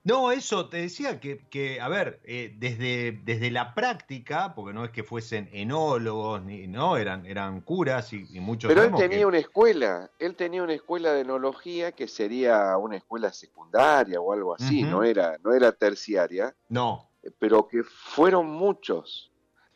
[0.04, 4.90] No, eso te decía que, a ver, eh, desde, desde la práctica, porque no es
[4.90, 8.68] que fuesen enólogos, ni, no, eran, eran curas y, muchos.
[8.68, 13.32] Pero él tenía una escuela, él tenía una escuela de enología que sería una escuela
[13.32, 16.54] secundaria o algo así, no, era, no era terciaria.
[16.68, 17.08] No.
[17.38, 19.32] Pero que fueron muchos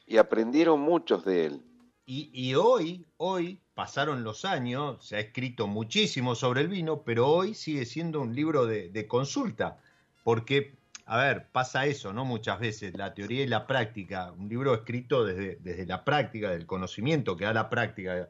[0.06, 1.62] y aprendieron muchos de él.
[2.04, 7.54] Y, hoy, hoy, pasaron los años, se ha escrito muchísimo sobre el vino, pero hoy
[7.54, 9.78] sigue siendo un libro de, de consulta
[10.28, 10.74] porque,
[11.06, 12.26] a ver, pasa eso, ¿no?
[12.26, 16.66] Muchas veces, la teoría y la práctica, un libro escrito desde, desde la práctica, del
[16.66, 18.28] conocimiento que da la práctica,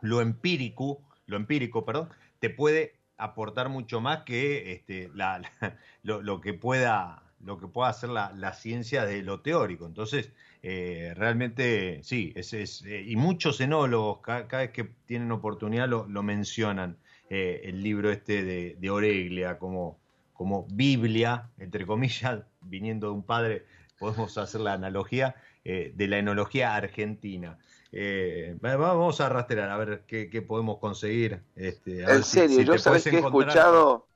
[0.00, 5.42] lo empírico, lo empírico, perdón, te puede aportar mucho más que este, la,
[6.02, 9.84] lo, que pueda lo que pueda hacer la, ciencia de lo teórico.
[9.84, 16.22] Entonces, eh, realmente sí, es, eh, y muchos enólogos cada, vez que tienen oportunidad lo,
[16.22, 16.96] mencionan,
[17.28, 18.42] eh, el libro este
[18.76, 20.00] de Oreglia como,
[20.42, 23.64] como Biblia, entre comillas, viniendo de un padre,
[23.96, 27.60] podemos hacer la analogía eh, de la enología argentina.
[27.92, 31.44] Eh, vamos a rastrear a ver qué, podemos conseguir.
[31.54, 34.08] Este, en serio, yo sabes que he escuchado,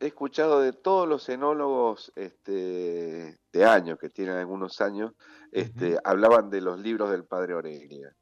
[0.00, 5.12] he escuchado de todos los enólogos este, de años, que tienen algunos años,
[5.50, 8.14] este, hablaban de los libros del padre Aurelia.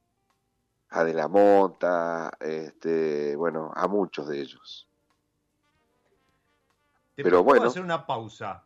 [0.89, 4.90] A De la Mota, este, bueno, a muchos de ellos.
[7.23, 7.65] Pero bueno.
[7.65, 8.65] hacer una pausa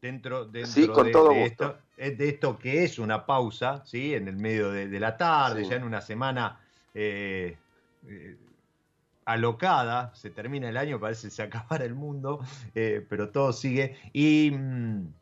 [0.00, 4.14] dentro, dentro de, esto, eh, de esto que es una pausa, ¿sí?
[4.14, 6.60] En el medio de, la tarde, ya en una semana
[6.94, 7.56] eh,
[8.06, 8.36] eh,
[9.24, 12.40] alocada, se termina el año, parece que se acabara el mundo,
[12.72, 13.96] pero todo sigue.
[14.12, 15.12] Y, mm,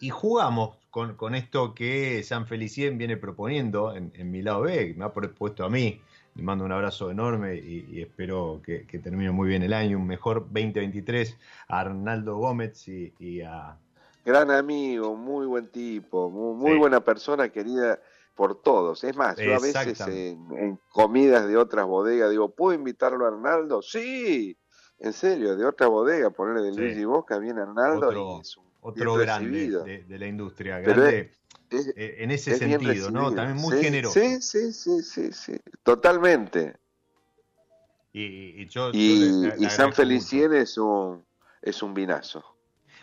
[0.00, 5.04] y jugamos con, esto que San Felicien viene proponiendo en, en mi lado B, me
[5.04, 6.00] ha propuesto a mí
[6.36, 10.40] le mando un abrazo enorme y, espero que, termine muy bien el año, un mejor
[10.42, 11.36] 2023
[11.68, 13.76] a Arnaldo Gómez y, a...
[14.24, 18.00] Gran amigo, muy buen tipo, muy, buena persona, querida
[18.34, 19.02] por todos.
[19.04, 23.80] Es más, yo a veces en, comidas de otras bodegas digo, ¿puedo invitarlo a Arnaldo?
[23.80, 24.56] Sí,
[24.98, 29.14] en serio, de otra bodega, ponerle de Luigi Bosca, viene Arnaldo otro, y es otro
[29.14, 31.30] grande de, la industria, grande
[31.70, 33.32] eh, en ese sentido, ¿no?
[33.32, 34.18] También muy generoso.
[34.18, 36.76] Sí, sí, sí, sí, sí, totalmente.
[38.18, 38.92] Y, yo,
[39.68, 41.22] San Felicien es un,
[41.60, 42.42] es un vinazo.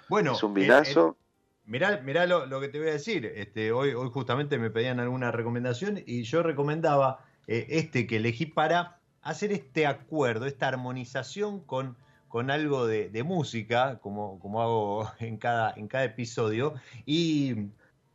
[0.09, 1.17] Bueno, es un vinazo.
[1.65, 3.25] mirá, mirá lo, que te voy a decir.
[3.35, 8.47] Este, hoy, hoy justamente me pedían alguna recomendación y yo recomendaba eh, este que elegí
[8.47, 11.95] para hacer este acuerdo, esta armonización con,
[12.27, 16.73] con algo de, de, música, como, como hago en cada, en cada episodio.
[17.05, 17.67] Y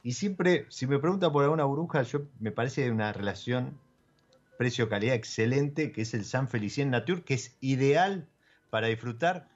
[0.02, 3.78] y siempre, si me pregunta por alguna bruja, yo me parece una relación
[4.56, 8.28] precio-calidad excelente, que es el San Felicien Nature, que es ideal
[8.70, 9.48] para disfrutar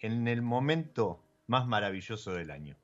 [0.00, 2.76] en el momento más maravilloso del año.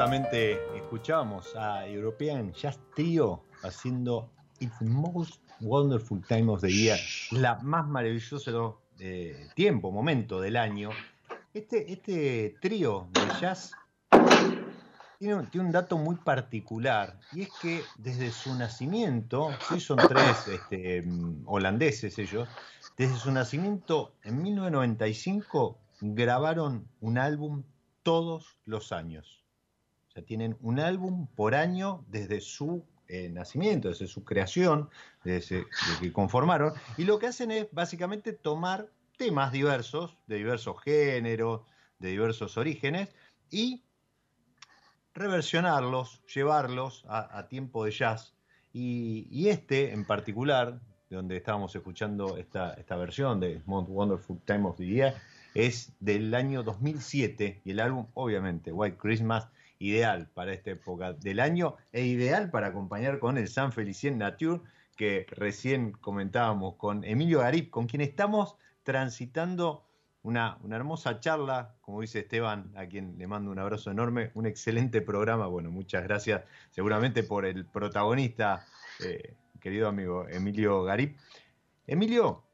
[0.00, 6.98] Justamente escuchábamos a European Jazz Trio haciendo It's the Most Wonderful Time of the Year,
[7.32, 8.50] la más maravillosa
[8.98, 10.88] eh, tiempo, momento del año.
[11.52, 13.72] Este, este trío de jazz
[15.18, 21.02] tiene un, dato muy particular y es que desde su nacimiento, sí son tres este,
[21.02, 22.48] mm, holandeses ellos,
[22.96, 27.64] desde su nacimiento en 1995 grabaron un álbum
[28.02, 29.40] todos los años.
[30.22, 34.88] Tienen un álbum por año desde su eh, nacimiento, desde su creación,
[35.24, 35.66] desde,
[36.00, 36.74] que conformaron.
[36.96, 41.62] Y lo que hacen es básicamente tomar temas diversos, de diversos géneros,
[41.98, 43.08] de diversos orígenes,
[43.50, 43.82] y
[45.12, 48.34] reversionarlos, llevarlos a, tiempo de jazz.
[48.72, 54.68] Y, este en particular, de donde estábamos escuchando esta, esta versión de Most Wonderful Time
[54.68, 55.14] of the Year,
[55.54, 59.48] es del año 2007 y el álbum, obviamente, White Christmas,
[59.80, 64.60] ideal para esta época del año e ideal para acompañar con el San Felicien Nature
[64.96, 69.86] que recién comentábamos con Emilio Garip, con quien estamos transitando
[70.22, 74.44] una, una, hermosa charla, como dice Esteban, a quien le mando un abrazo enorme, un
[74.44, 75.46] excelente programa.
[75.46, 78.66] Bueno, muchas gracias seguramente por el protagonista,
[79.02, 81.16] eh, querido amigo Emilio Garip.
[81.86, 82.44] Emilio,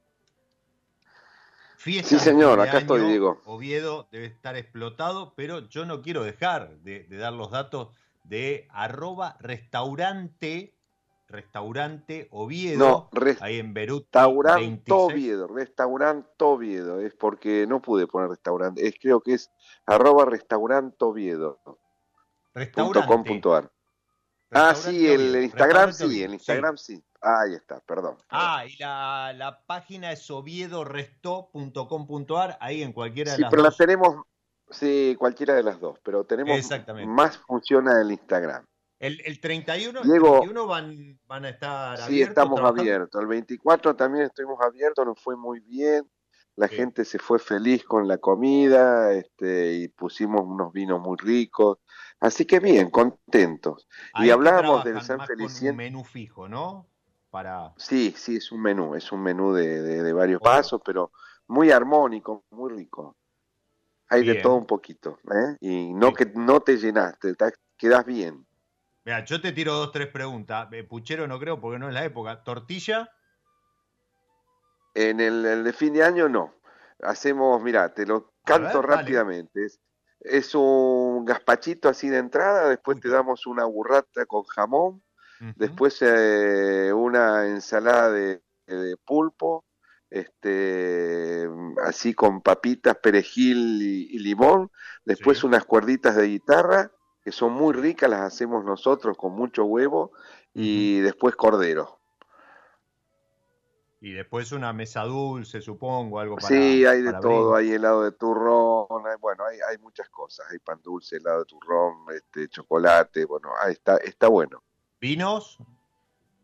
[1.76, 2.08] fiesta.
[2.08, 3.40] Sí, señor, acá estoy, digo.
[3.44, 7.88] Oviedo debe estar explotado, pero yo no quiero dejar de, dar los datos
[8.24, 10.72] de arroba restaurante
[11.28, 14.04] Restaurante Oviedo, no, ahí en Berut.
[14.04, 19.50] Restaurante Oviedo, Restaurante Oviedo, es porque no pude poner restaurante, es, creo que es
[19.86, 21.58] arroba restaurante Oviedo.
[22.54, 23.70] Restaurante.
[24.52, 27.02] Ah, sí, el Instagram sí, el Instagram sí.
[27.20, 28.16] Ahí está, perdón.
[28.28, 33.70] Ah, y la, la página es oviedoresto.com.ar, ahí en cualquiera de sí, las pero la
[33.70, 34.24] tenemos,
[34.70, 37.10] sí, cualquiera de las dos, pero tenemos Exactamente.
[37.10, 38.64] más funciona el Instagram.
[38.98, 43.20] El, el 31, el 31 van, van a estar Sí, estamos abiertos.
[43.20, 46.10] El 24 también estuvimos abiertos, nos fue muy bien.
[46.56, 51.76] La gente se fue feliz con la comida este, y pusimos unos vinos muy ricos.
[52.18, 53.86] Así que bien, contentos.
[54.14, 55.72] y hablábamos del San Felicien.
[55.72, 56.88] un menú fijo, ¿no?
[57.36, 57.74] Para...
[57.76, 61.12] Sí, sí, es un menú, es un menú de, de, varios pasos, pero
[61.48, 63.14] muy armónico, muy rico.
[64.08, 65.58] Hay de todo un poquito, ¿eh?
[65.60, 68.46] Y no que no te llenaste, te, quedas bien.
[69.04, 70.66] Mira, yo te tiro dos, tres preguntas.
[70.72, 72.42] Eh, puchero no creo porque no es la época.
[72.42, 73.12] ¿Tortilla?
[74.94, 76.54] En el, de fin de año no.
[77.02, 79.66] Hacemos, mira, te lo canto rápidamente.
[80.20, 85.02] Es, un gazpachito así de entrada, después te damos una burrata con jamón,
[85.56, 88.42] después eh, una ensalada de,
[89.04, 89.64] pulpo,
[90.10, 91.48] este,
[91.84, 94.70] así con papitas, perejil y, limón,
[95.04, 96.90] después unas cuerditas de guitarra
[97.22, 100.12] que son muy ricas, las hacemos nosotros con mucho huevo
[100.54, 101.98] y después cordero.
[104.00, 106.48] Y después una mesa dulce, supongo, algo para.
[106.48, 108.86] Sí, hay de todo, hay helado de turrón,
[109.20, 113.72] bueno, hay, hay, muchas cosas, hay pan dulce, helado de turrón, este, chocolate, bueno, ahí
[113.72, 114.62] está, está bueno.
[115.06, 115.58] ¿Vinos?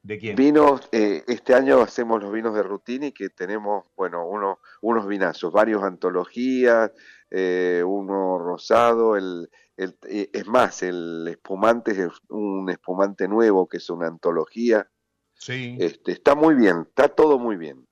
[0.05, 0.37] ¿De quién?
[0.37, 5.53] Vinos, eh, este año hacemos los vinos de Rutini, que tenemos, bueno, uno, unos vinazos,
[5.53, 6.93] varios antologías,
[7.29, 13.91] eh, uno rosado, el, eh, es más, el espumante es un espumante nuevo que es
[13.91, 14.89] una antología.
[15.35, 15.77] Sí.
[15.81, 17.85] Este, está muy bien, está todo muy bien.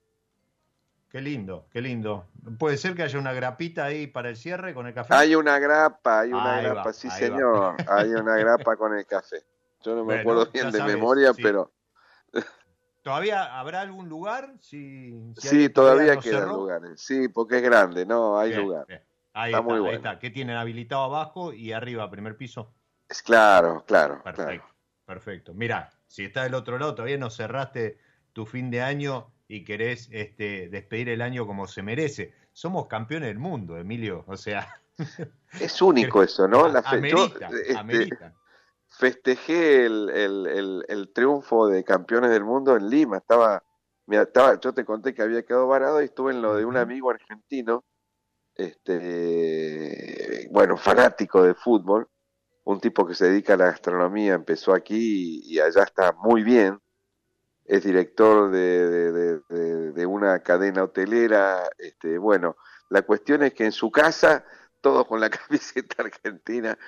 [1.11, 2.29] Qué lindo, qué lindo.
[2.61, 5.13] ¿Puede ser que haya una grapita ahí para el cierre con el café?
[5.15, 9.43] Hay una grapa, hay una grapa, sí señor, hay una grapa con el café.
[9.83, 11.73] Yo no me acuerdo bien de memoria, pero...
[13.03, 14.55] ¿Todavía habrá algún lugar?
[14.61, 17.01] sí, todavía quedan lugares.
[17.01, 18.87] Sí, porque es grande, no, hay lugar.
[19.33, 20.19] Ahí está, muy está.
[20.19, 22.75] ¿Qué tienen habilitado abajo y arriba, primer piso?
[23.09, 24.23] Es claro, claro.
[24.23, 24.67] Perfecto,
[25.07, 25.55] perfecto.
[25.55, 27.99] Mira, si estás del otro lado, todavía no cerraste
[28.33, 32.35] tu fin de año y querés este, despedir el año como se merece.
[32.53, 34.25] Somos campeones del mundo, Emilio.
[34.27, 34.81] O sea.
[35.59, 36.69] Es único eso, ¿no?
[36.69, 38.33] La amerita, este,
[38.91, 43.19] Festejé el, el, el, triunfo de campeones del mundo en Lima.
[43.19, 43.63] Estaba,
[44.07, 46.77] mira, estaba, yo te conté que había quedado varado y estuve en lo de un
[46.77, 47.85] amigo argentino
[48.61, 52.09] este, bueno, fanático de fútbol,
[52.65, 56.79] un tipo que se dedica a la gastronomía, empezó aquí y, allá está muy bien,
[57.65, 59.41] es director de,
[59.93, 62.57] de, una cadena hotelera, este, bueno,
[62.89, 64.45] la cuestión es que en su casa,
[64.81, 66.79] todos con la camiseta argentina,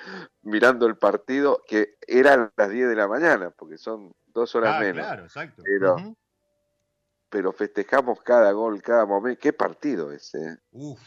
[0.43, 4.81] mirando el partido, que eran las 10 de la mañana, porque son dos horas ah,
[4.81, 5.07] menos.
[5.07, 5.63] Claro, exacto.
[5.65, 5.97] Pero,
[7.29, 9.41] pero festejamos cada gol, cada momento.
[9.41, 10.59] ¿Qué partido ese?
[10.71, 11.01] Uf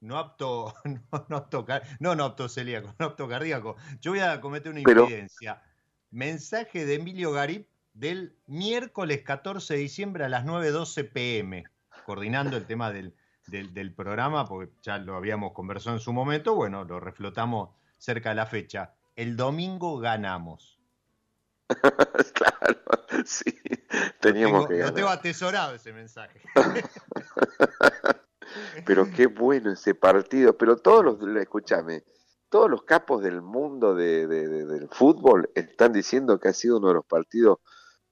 [0.00, 1.66] no apto, no, no apto,
[2.00, 3.76] no, no apto celíaco, no apto cardíaco.
[4.00, 5.62] Yo voy a cometer una impidencia.
[6.10, 11.64] Mensaje de Emilio Garip del miércoles 14 de diciembre a las 9.12 pm,
[12.04, 13.14] coordinando el tema del,
[13.50, 18.36] del, programa, porque ya lo habíamos conversado en su momento, bueno, lo reflotamos cerca de
[18.36, 18.94] la fecha.
[19.16, 20.78] El domingo ganamos.
[22.34, 22.80] claro,
[23.24, 23.60] sí,
[24.20, 24.90] teníamos que ganar.
[24.90, 26.40] Lo tengo atesorado ese mensaje.
[28.84, 32.04] pero qué bueno ese partido, pero todos los, escúchame,
[32.48, 36.94] todos los capos del mundo de, del fútbol están diciendo que ha sido uno de
[36.94, 37.58] los partidos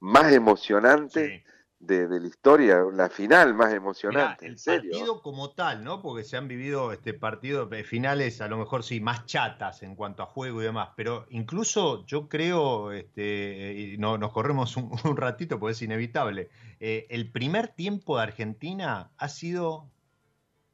[0.01, 1.43] más emocionantes
[1.81, 4.47] de, la historia, la final más emocionante.
[4.47, 6.03] el partido como tal, ¿no?
[6.03, 9.95] Porque se han vivido este partidos eh, finales, a lo mejor sí, más chatas en
[9.95, 15.17] cuanto a juego y demás, pero incluso yo creo, este, y no, nos corremos un,
[15.17, 16.51] ratito porque es inevitable,
[16.81, 19.89] eh, el primer tiempo de Argentina ha sido,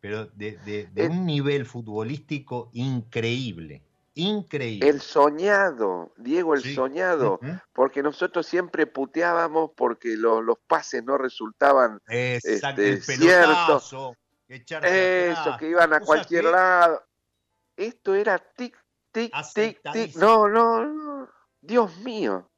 [0.01, 3.83] pero de, de eh, un nivel futbolístico increíble.
[4.15, 4.89] Increíble.
[4.89, 7.41] El soñado, Diego, el soñado,
[7.73, 13.93] porque nosotros siempre puteábamos porque los pases no resultaban este, ciertos.
[14.49, 17.03] Eso, que iban a cualquier lado.
[17.77, 18.79] Esto era tic,
[19.11, 20.15] tic, tic, tic.
[20.17, 21.29] No, no, no.
[21.61, 22.49] Dios mío.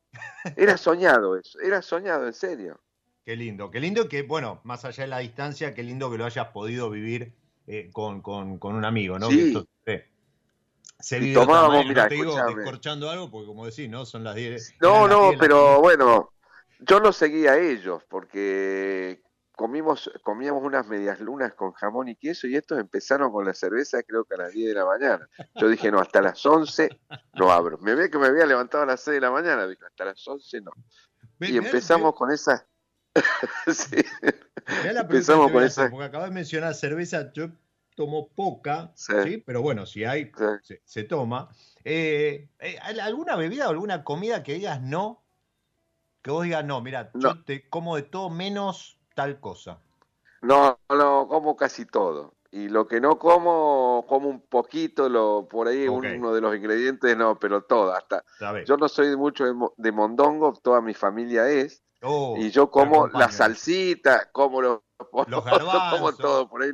[0.57, 2.81] Era soñado eso, era soñado, en serio.
[3.25, 6.27] Qué lindo, qué lindo que, bueno, más allá de la distancia, qué lindo que lo
[6.27, 7.35] hayas podido vivir
[7.67, 9.29] eh, con, con, con, un amigo, ¿no?
[9.31, 9.67] Sí.
[11.11, 14.07] Y tomábamos, mira, no te digo descorchando algo, porque como decís, ¿no?
[14.07, 14.77] Son las 10.
[14.81, 16.33] No, no, pero bueno,
[16.81, 19.23] yo no seguía a ellos, porque
[19.57, 24.03] comimos, comíamos unas medias lunas con jamón y queso y estos empezaron con la cerveza
[24.03, 25.29] creo que a las 10 de la mañana.
[25.55, 27.01] Yo dije, no, hasta las 11
[27.35, 27.79] no abro.
[27.79, 30.27] Me ve que me había levantado a las 6 de la mañana, dije, hasta las
[30.27, 30.73] 11 no.
[31.41, 32.67] y empezamos con esa...
[33.67, 33.97] sí.
[34.85, 35.89] empezamos con esa...
[35.91, 37.49] Porque acabas de mencionar cerveza, yo
[37.97, 39.43] tomo poca, sí.
[39.45, 40.31] pero bueno, si hay,
[40.85, 41.49] se, toma.
[41.83, 45.25] Eh, eh, ¿Alguna bebida o alguna comida que digas no?
[46.23, 49.81] Que vos digas, no, mira, yo te como de todo menos tal cosa.
[50.43, 52.35] No, no, como casi todo.
[52.51, 57.17] Y lo que no como, como un poquito, lo por ahí uno de los ingredientes,
[57.17, 58.25] no, pero todo, hasta.
[58.67, 59.45] Yo no soy mucho
[59.77, 61.83] de, mondongo, toda mi familia es.
[62.03, 64.81] Oh, y yo como la salsita, como los
[65.29, 66.73] los como todo por ahí,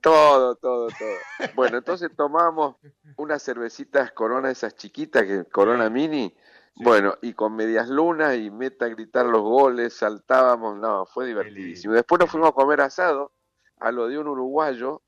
[0.00, 1.16] todo, todo, todo.
[1.54, 2.76] Bueno, entonces tomamos
[3.16, 6.34] unas cervecitas Corona, esas chiquitas, que Corona Mini,
[6.76, 11.94] bueno, y con medias lunas y meta a gritar los goles, saltábamos, no, fue divertidísimo.
[11.94, 13.32] Después nos fuimos a comer asado
[13.78, 15.02] a lo de un uruguayo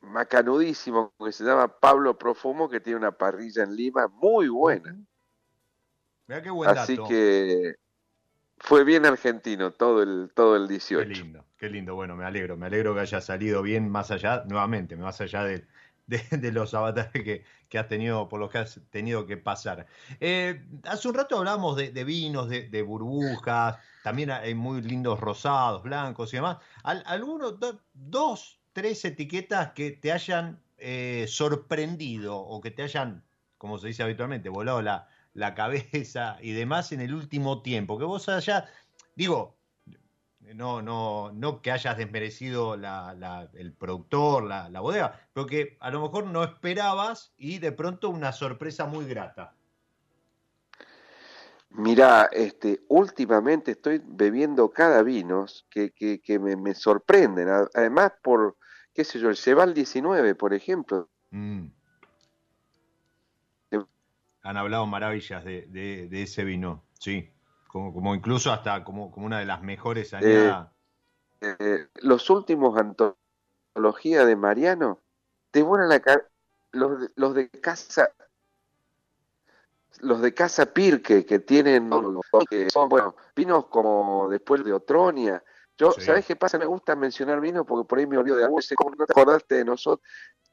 [0.00, 4.96] macanudísimo que se llama Pablo Profumo, que tiene una parrilla en Lima muy buena.
[6.26, 7.76] Mira qué buen Así que
[8.58, 11.08] fue bien argentino todo el, todo el 18.
[11.08, 11.94] Qué lindo, qué lindo.
[11.94, 15.64] Bueno, me alegro, me alegro que haya salido bien más allá, nuevamente, más allá de,
[16.08, 19.86] de, los avatares que, has tenido, por los que has tenido que pasar.
[20.18, 26.32] Eh, hace un rato hablábamos de, vinos, de, burbujas, también hay muy lindos rosados, blancos
[26.32, 26.58] y demás.
[26.82, 27.54] ¿Algunos,
[27.94, 33.22] dos, tres etiquetas que te hayan eh, sorprendido o que te hayan,
[33.56, 38.00] como se dice habitualmente, volado la, la cabeza y demás en el último tiempo.
[38.00, 38.66] Que vos allá,
[39.14, 39.61] digo,
[40.54, 45.90] no, no, no que hayas desmerecido la, el productor, la, la, bodega, pero que a
[45.90, 49.54] lo mejor no esperabas y de pronto una sorpresa muy grata.
[51.70, 57.48] Mira, este, últimamente estoy bebiendo cada vinos que, que, que me, me, sorprenden.
[57.74, 58.56] Además, por,
[58.94, 61.08] qué sé yo, el Cheval 19, por ejemplo.
[61.30, 61.68] Mm
[64.42, 67.30] han hablado maravillas de, de, ese vino, sí,
[67.72, 70.52] como, como, incluso hasta como, como una de las mejores eh,
[71.40, 75.00] eh, los últimos antología de Mariano,
[75.50, 76.02] te vuelan la
[76.72, 78.10] los de, los de casa
[80.00, 81.88] los de Casa Pirque que tienen
[82.50, 85.42] que son bueno vinos como después de Otronia.
[85.78, 88.58] Yo sabes qué pasa me gusta mencionar vinos porque por ahí me olvido de algo.
[88.76, 90.06] Como no te acordaste de nosotros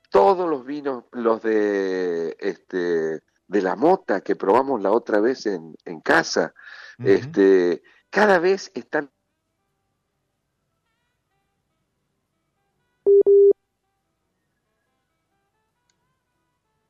[0.09, 5.75] todos los vinos los de este de la mota que probamos la otra vez en,
[5.85, 6.53] en casa,
[6.99, 9.09] este, cada vez están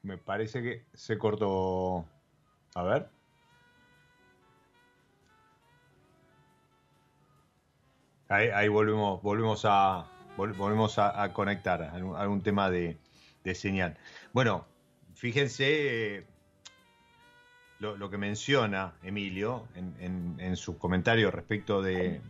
[0.10, 2.04] Me parece que se cortó.
[2.74, 3.10] A ver.
[8.28, 12.98] Ahí, volvemos, volvemos a volvemos a, conectar algún, algún tema de,
[13.44, 13.98] de, señal.
[14.34, 14.66] Bueno,
[15.14, 16.26] fíjense
[17.80, 22.22] lo, que menciona Emilio en, en, sus comentarios respecto de,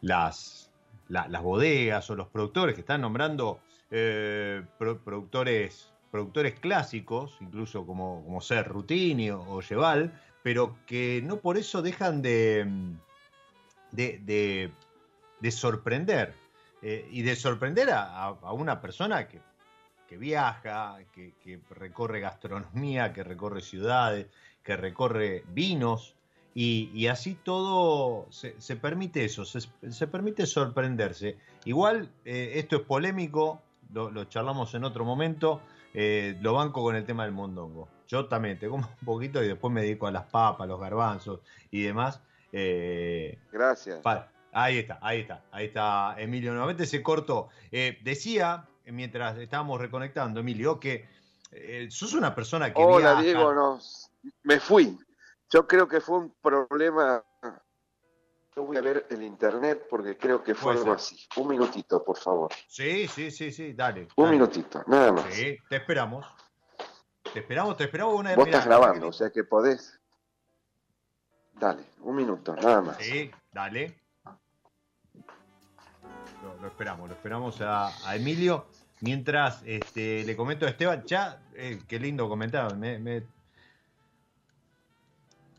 [0.00, 0.70] las,
[1.08, 8.40] las bodegas o los productores que están nombrando eh, productores, productores clásicos, incluso como, como
[8.40, 12.66] Ser Rutini o, Cheval, pero que no por eso dejan de,
[13.92, 14.70] de,
[15.50, 16.34] sorprender.
[16.82, 19.40] Eh, y de sorprender a, una persona que,
[20.16, 24.26] viaja, que, recorre gastronomía, que recorre ciudades,
[24.62, 26.14] que recorre vinos,
[26.58, 31.36] y, así todo se, permite eso, se, permite sorprenderse.
[31.66, 33.60] Igual, eh, esto es polémico,
[33.92, 35.60] lo, charlamos en otro momento,
[35.92, 37.88] eh, lo banco con el tema del mondongo.
[38.08, 41.40] Yo también te como un poquito y después me dedico a las papas, los garbanzos
[41.70, 42.22] y demás.
[42.52, 44.00] Eh, Gracias.
[44.52, 46.52] ahí está, ahí está, ahí está Emilio.
[46.52, 47.50] Nuevamente se cortó.
[47.70, 51.08] Decía, mientras estábamos reconectando, Emilio, que
[51.88, 52.82] sos una persona que...
[52.82, 53.80] Hola, Diego, no,
[54.42, 54.98] me fui.
[55.50, 57.22] Yo creo que fue un problema
[58.56, 61.14] yo voy a ver el internet porque creo que fue algo así.
[61.36, 62.50] Un minutito, por favor.
[62.66, 64.08] Sí, sí, sí, sí, dale.
[64.16, 65.26] Un minutito, nada más.
[65.34, 66.26] Sí, te esperamos.
[67.34, 70.00] Te esperamos, te esperamos una Vos estás grabando, o sea que podés.
[71.52, 72.96] Dale, un minuto, nada más.
[72.96, 74.00] Sí, dale.
[76.62, 78.68] Lo, esperamos, lo esperamos a, Emilio.
[79.00, 83.22] Mientras este, le comento a Esteban, ya, eh, qué lindo comentario, me,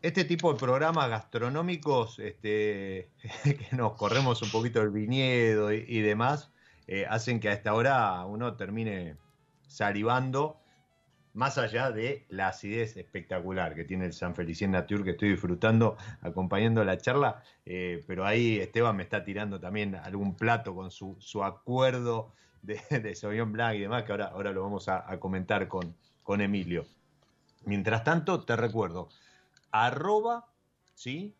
[0.02, 3.08] este tipo de programas gastronómicos, este,
[3.44, 6.50] que nos corremos un poquito el viñedo y, demás,
[6.86, 9.16] eh, hacen que a esta hora uno termine
[9.66, 10.56] salivando,
[11.34, 15.96] más allá de la acidez espectacular que tiene el San Felicien Nature, que estoy disfrutando
[16.22, 21.44] acompañando la charla, eh, pero ahí Esteban me está tirando también algún plato con su,
[21.44, 22.32] acuerdo
[22.62, 25.94] de, de Sauvignon Blanc y demás, que ahora, ahora lo vamos a, a comentar con,
[26.22, 26.86] con Emilio.
[27.64, 29.08] Mientras tanto, te recuerdo,
[29.70, 30.46] arroba,
[30.94, 31.34] ¿sí?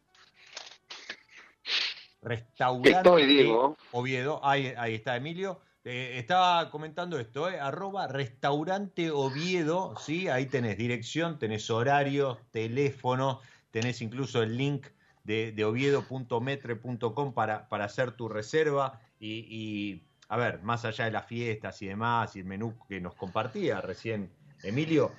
[2.23, 3.49] Restaurante
[3.93, 5.61] Oviedo, ahí, ahí está Emilio.
[5.85, 7.59] Eh, estaba comentando esto, ¿eh?
[7.61, 10.29] arroba restaurante Oviedo, ¿sí?
[10.29, 13.41] Ahí tenés dirección, tenés horario, teléfono,
[13.71, 14.87] tenés incluso el link
[15.25, 21.11] de, de oviedo.metre.com para, para hacer tu reserva y, y, a ver, más allá de
[21.11, 24.31] las fiestas y demás y el menú que nos compartía recién
[24.63, 25.13] Emilio,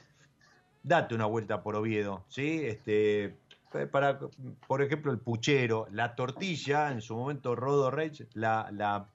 [0.83, 2.61] date una vuelta por Oviedo, ¿sí?
[2.65, 3.37] Este,
[3.91, 4.19] para,
[4.67, 9.09] por ejemplo, el puchero, la tortilla, en su momento Rodo Reich la, la,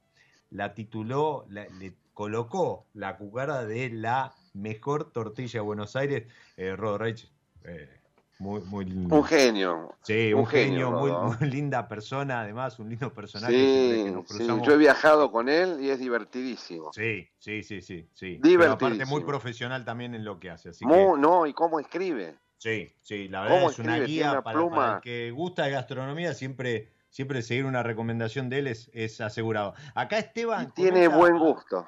[0.50, 6.98] la tituló, le colocó la cucara de la mejor tortilla de Buenos Aires, eh, Rodo
[6.98, 7.28] Reich,
[7.64, 8.00] eh,
[8.38, 9.14] muy, muy lindo.
[9.14, 9.94] Un genio.
[10.02, 13.52] Sí, un, genio, muy, linda persona, además, un lindo personaje.
[13.54, 16.92] Sí, yo he viajado con él y es divertidísimo.
[16.92, 18.08] Sí, sí, sí, sí.
[18.12, 18.38] sí.
[18.42, 18.72] Divertidísimo.
[18.72, 20.70] aparte muy profesional también en lo que hace.
[20.70, 22.36] Así No, y cómo escribe.
[22.58, 27.42] Sí, sí, la verdad es una guía para, el que gusta de gastronomía, siempre, siempre
[27.42, 29.74] seguir una recomendación de él es, es asegurado.
[29.94, 30.72] Acá Esteban...
[30.72, 31.86] tiene buen gusto.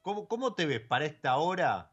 [0.00, 1.91] ¿cómo, ¿Cómo te ves para esta hora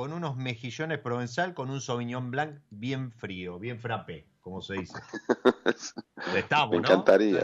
[0.00, 4.94] con unos mejillones provenzal con un Sauvignon Blanc bien frío, bien frappé, como se dice.
[6.34, 7.40] Estamos, Me encantaría.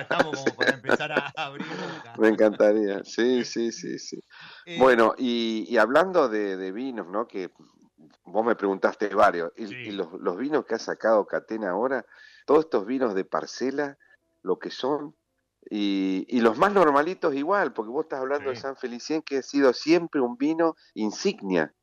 [0.00, 1.66] Estamos como para empezar a abrir.
[2.16, 4.18] Me encantaría, sí, sí, sí, sí.
[4.64, 7.28] Eh, bueno, y, hablando de, vinos, ¿no?
[7.28, 7.50] Que
[8.24, 12.06] vos me preguntaste varios, y, los, vinos que ha sacado Catena ahora,
[12.46, 13.98] todos estos vinos de parcela,
[14.40, 15.14] lo que son,
[15.70, 19.72] y, los más normalitos igual, porque vos estás hablando de San Felicien, que ha sido
[19.72, 21.74] siempre un vino insignia.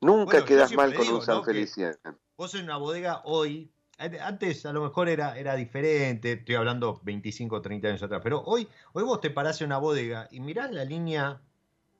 [0.00, 1.96] Nunca quedas mal con un San Felicien.
[2.36, 7.56] Vos en una bodega hoy, antes a lo mejor era, era diferente, estoy hablando 25
[7.56, 10.72] o 30 años atrás, pero hoy, hoy vos te parás en una bodega y mirás
[10.72, 11.42] la línea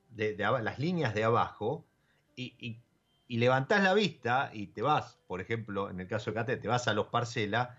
[0.09, 1.85] de, las líneas de abajo
[2.35, 2.55] y,
[3.27, 6.67] y, levantás la vista y te vas, por ejemplo, en el caso de Cate, te
[6.67, 7.77] vas a los parcela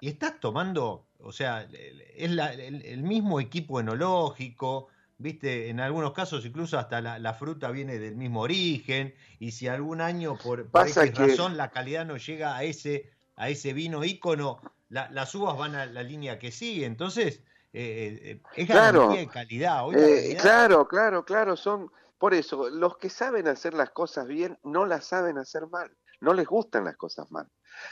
[0.00, 1.68] y estás tomando o sea,
[2.16, 8.16] es el, mismo equipo enológico, viste, en algunos casos incluso hasta la, fruta viene del
[8.16, 13.10] mismo origen, y si algún año por, por razón la calidad no llega a ese,
[13.36, 17.42] a ese vino ícono, las uvas van a la línea que sigue, entonces
[17.72, 19.84] eh, eh, es claro, de calidad.
[19.94, 24.86] Eh, claro, claro, claro, son, por eso, los que saben hacer las cosas bien no
[24.86, 25.90] las saben hacer mal,
[26.20, 27.48] no les gustan las cosas mal.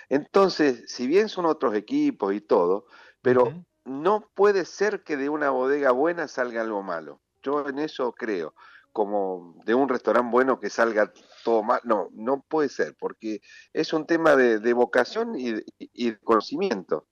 [0.08, 2.86] Entonces, si bien son otros equipos y todo,
[3.22, 7.20] pero no puede ser que de una bodega buena salga algo malo.
[7.42, 8.54] Yo en eso creo.
[8.92, 11.12] Como de un restaurante bueno que salga
[11.44, 11.80] todo mal.
[11.84, 13.40] No, no puede ser, porque
[13.72, 17.06] es un tema de, vocación y, de conocimiento.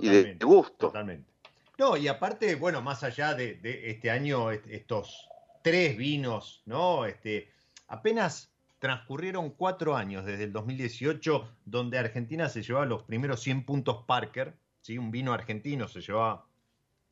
[0.00, 0.88] y de gusto.
[0.88, 1.32] Totalmente.
[1.78, 5.28] No, y aparte, bueno, más allá de, este año, estos
[5.62, 7.06] tres vinos, ¿no?
[7.06, 7.50] Este,
[7.88, 14.04] apenas transcurrieron cuatro años desde el 2018, donde Argentina se llevaba los primeros 100 puntos
[14.06, 14.56] Parker,
[14.90, 16.46] un vino argentino se llevaba,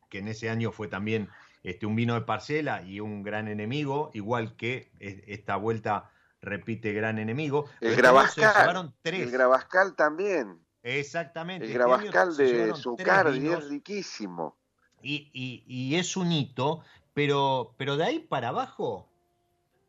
[0.08, 1.28] que en ese año fue también
[1.62, 6.10] este, un vino de parcela y un gran enemigo, igual que esta vuelta
[6.40, 7.66] repite gran enemigo.
[7.80, 10.58] El este Gravascal, el Gravascal también.
[10.82, 11.66] Exactamente.
[11.66, 14.56] El este Gravascal de Zucardi es riquísimo.
[15.02, 15.30] Y,
[15.66, 16.82] y, es un hito,
[17.14, 19.08] pero, pero de ahí para abajo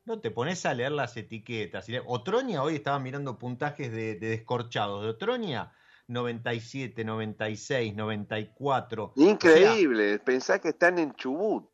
[0.06, 1.88] no te pones a leer las etiquetas.
[2.06, 5.04] Otronia, hoy estaba mirando puntajes de, de descorchados.
[5.04, 5.74] De Otronia,
[6.12, 9.14] 97, 96, 94.
[9.16, 11.70] Increíble, pensá que están en Chubut.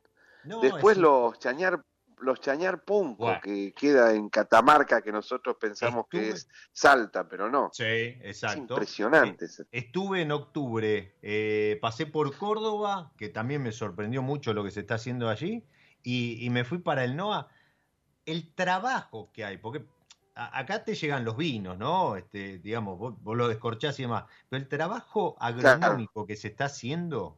[0.62, 1.82] Después los Chañar
[2.20, 7.70] los Chañar Punco, que queda en Catamarca, que nosotros pensamos que es Salta, pero no.
[7.72, 8.74] Sí, exacto.
[8.74, 9.46] impresionante.
[9.46, 14.72] Eh, estuve en octubre, eh, pasé por Córdoba, que también me sorprendió mucho lo que
[14.72, 15.64] se está haciendo allí,
[16.02, 17.50] y, y me fui para el NOA.
[18.26, 19.86] El trabajo que hay, porque
[20.38, 22.16] acá te llegan los vinos, ¿no?
[22.16, 24.26] Este, digamos, vos, lo descorchás y demás.
[24.50, 27.38] Pero el trabajo agronómico que se está haciendo.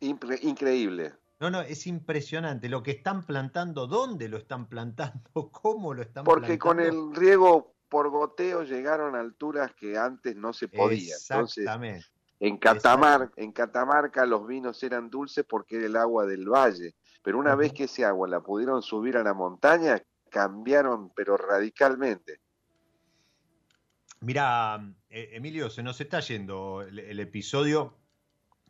[0.00, 1.14] Increíble.
[1.40, 6.24] No, no, es impresionante lo que están plantando, dónde lo están plantando, cómo lo están
[6.24, 6.64] Porque plantando.
[6.64, 11.14] Porque con el riego por goteo llegaron a alturas que antes no se podía.
[11.14, 12.06] Exactamente.
[12.40, 16.94] en, Catamarca, en Catamarca los vinos eran dulces porque era el agua del valle.
[17.22, 20.02] Pero una vez que ese agua la pudieron subir a la montaña,
[20.32, 22.40] cambiaron, pero radicalmente.
[24.20, 24.80] Mira,
[25.10, 27.94] eh, Emilio, se nos está yendo el, episodio.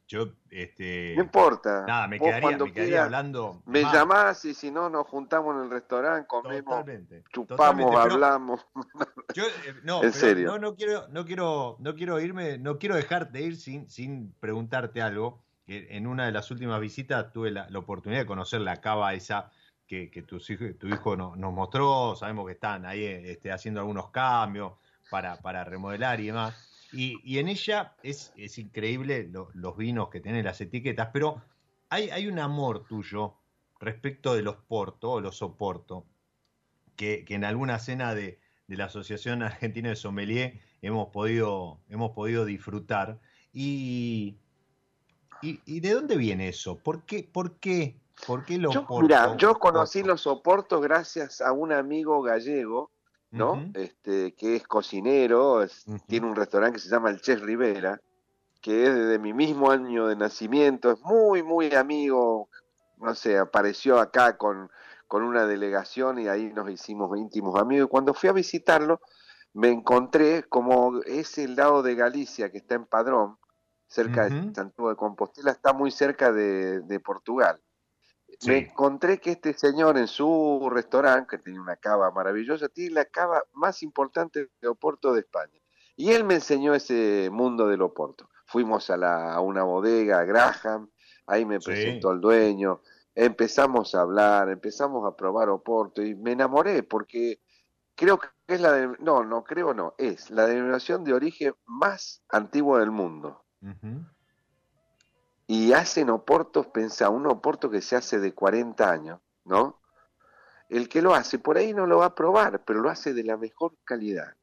[0.09, 1.15] Yo, este.
[1.17, 1.85] No importa.
[1.87, 3.63] Nada, me quedaría, hablando.
[3.67, 6.85] Me llamás y si no, nos juntamos en el restaurante, comemos,
[7.33, 8.67] chupamos, hablamos.
[9.35, 10.49] Yo, eh, no, en serio.
[10.49, 15.01] No, no, quiero, no, quiero, no quiero irme, no quiero dejarte ir sin, sin preguntarte
[15.01, 15.45] algo.
[15.67, 19.53] En una de las últimas visitas tuve la, la oportunidad de conocer la cava esa
[20.11, 20.39] que, tu,
[20.89, 24.73] hijo nos mostró, sabemos que están ahí este, haciendo algunos cambios
[25.11, 26.89] para, para remodelar y demás.
[26.93, 31.43] Y, en ella es, es increíble los vinos que tienen las etiquetas, pero
[31.91, 33.35] hay, hay un amor tuyo
[33.81, 36.07] respecto de los Porto o los Soporto,
[36.97, 38.39] que, que en alguna cena de,
[38.69, 43.21] de, la Asociación Argentina de Sommelier hemos podido, hemos podido disfrutar.
[43.53, 44.37] Y,
[45.43, 46.79] y, y, de dónde viene eso?
[46.79, 51.53] ¿Por qué, por qué ¿Por qué los yo, Mira, yo conocí los soportos gracias a
[51.53, 52.91] un amigo gallego,
[53.31, 53.71] ¿no?
[53.75, 55.65] este, que es cocinero,
[56.07, 58.01] tiene un restaurante que se llama el Chef Rivera,
[58.61, 62.49] que es de mi mismo año de nacimiento, es muy, muy amigo,
[62.99, 64.71] no sé, apareció acá con,
[65.09, 67.87] con una delegación y ahí nos hicimos íntimos amigos.
[67.87, 69.01] Y cuando fui a visitarlo,
[69.55, 73.39] me encontré como ese lado de Galicia que está en Padrón,
[73.89, 77.61] cerca de Santiago de Compostela, está muy cerca de Portugal.
[78.47, 83.05] Me encontré que este señor en su restaurante, que tiene una cava maravillosa, tiene la
[83.05, 85.61] cava más importante de Oporto de España.
[85.97, 88.29] Y él me enseñó ese mundo del Oporto.
[88.47, 90.91] Fuimos a, la, a una bodega, a Graham,
[91.27, 92.83] ahí me presentó al dueño,
[93.15, 97.41] empezamos a hablar, empezamos a probar Oporto y me enamoré porque
[97.95, 102.23] creo que es la de, no, no creo no, es la denominación de origen más
[102.29, 103.45] antigua del mundo
[105.47, 109.81] y hacen oportos, pensá, un oporto que se hace de 40 años, ¿no?
[110.69, 113.25] El que lo hace por ahí no lo va a probar, pero lo hace de
[113.25, 114.35] la mejor calidad.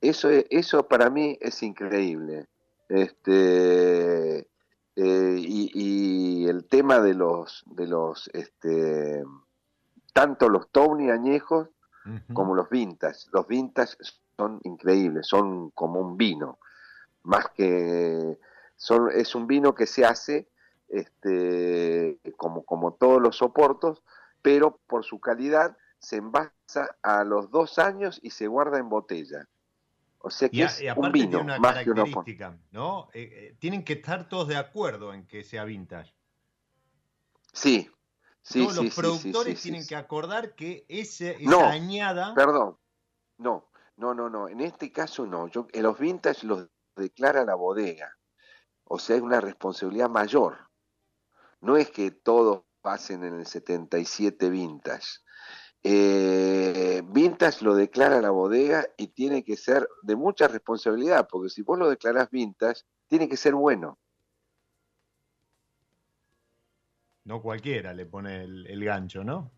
[0.00, 2.46] Eso, eso para mí es increíble.
[2.88, 9.22] Este, eh, y, el tema de los, de los, este,
[10.12, 11.68] tanto los Tony añejos
[12.32, 13.26] como los vintage.
[13.32, 13.96] Los vintage
[14.36, 16.58] son increíbles, son como un vino,
[17.24, 18.38] más que
[19.14, 20.48] es un vino que se hace
[20.88, 24.02] este, como, como todos los soportos,
[24.42, 29.48] pero por su calidad se envasa a los dos años y se guarda en botella.
[30.20, 33.08] O sea que es un vino una más característica, ¿no?
[33.12, 36.12] Eh, eh, tienen que estar todos de acuerdo en que sea vintage.
[37.52, 37.90] Sí,
[38.42, 42.34] sí, Todos los productores tienen que acordar que ese, esa no, añada.
[42.34, 42.76] Perdón,
[43.38, 44.48] no, no, no, no.
[44.48, 45.46] En este caso no.
[45.48, 48.17] Yo, en los vintage los declara la bodega.
[48.88, 50.56] O sea, es una responsabilidad mayor.
[51.60, 55.20] No es que todos pasen en el 77 vintage.
[55.82, 61.62] Eh, vintage lo declara la bodega y tiene que ser de mucha responsabilidad, porque si
[61.62, 63.98] vos lo declarás vintage, tiene que ser bueno.
[67.24, 69.52] No cualquiera le pone el, gancho, ¿no?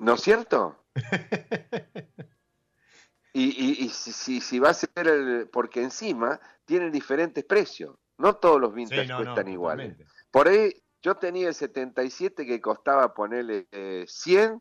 [0.00, 0.84] ¿No es cierto?
[3.32, 7.96] y, si, si, va a ser el, porque encima tiene diferentes precios.
[8.20, 9.96] No todos los vintage cuestan iguales.
[10.30, 13.66] Por ahí yo tenía el 77 que costaba ponerle
[14.06, 14.58] 100 eh,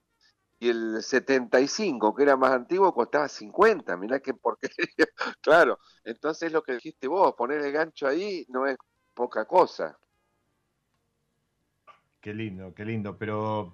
[0.60, 3.98] y el 75, que era más antiguo, costaba 50.
[3.98, 5.08] Mirá qué porquería.
[5.42, 8.78] claro, entonces lo que dijiste vos, poner el gancho ahí no es
[9.14, 9.98] poca cosa.
[12.22, 13.74] Qué lindo, qué lindo, pero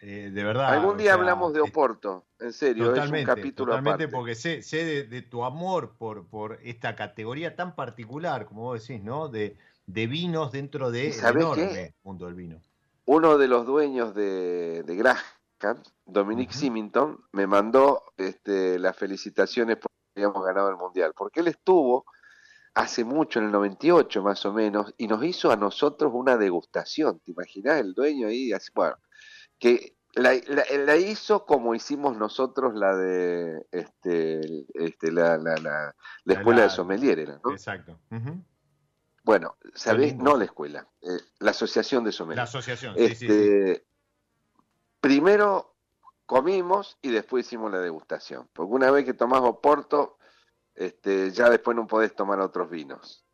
[0.00, 0.68] eh, de verdad.
[0.68, 5.06] Algún día hablamos de Oporto, en serio, totalmente, es un capítulo totalmente porque sé, sé
[5.06, 9.28] de, tu amor por, por esta categoría tan particular, como vos decís, ¿no?
[9.28, 12.60] De, de vinos dentro de enorme mundo del vino.
[13.06, 19.90] Uno de los dueños de, de Graham, Dominic Simington, me mandó este, las felicitaciones por
[20.16, 22.04] que habíamos ganado el Mundial, porque él estuvo
[22.76, 27.20] hace mucho, en el 98 más o menos, y nos hizo a nosotros una degustación.
[27.20, 28.52] ¿Te imaginas el dueño ahí?
[28.74, 28.98] Bueno,
[29.58, 36.70] que la, hizo como hicimos nosotros la de este, este la, la, la, escuela de
[36.70, 37.50] sommelier, ¿no?
[37.50, 37.98] Exacto.
[39.24, 40.14] Bueno, ¿sabés?
[40.14, 42.36] No la escuela, eh, la asociación de sommelier.
[42.36, 43.86] La asociación, sí, sí, este,
[45.00, 45.76] Primero
[46.26, 48.48] comimos y después hicimos la degustación.
[48.52, 50.15] Porque una vez que tomás Oporto,
[50.76, 53.26] este, ya después no podés tomar otros vinos.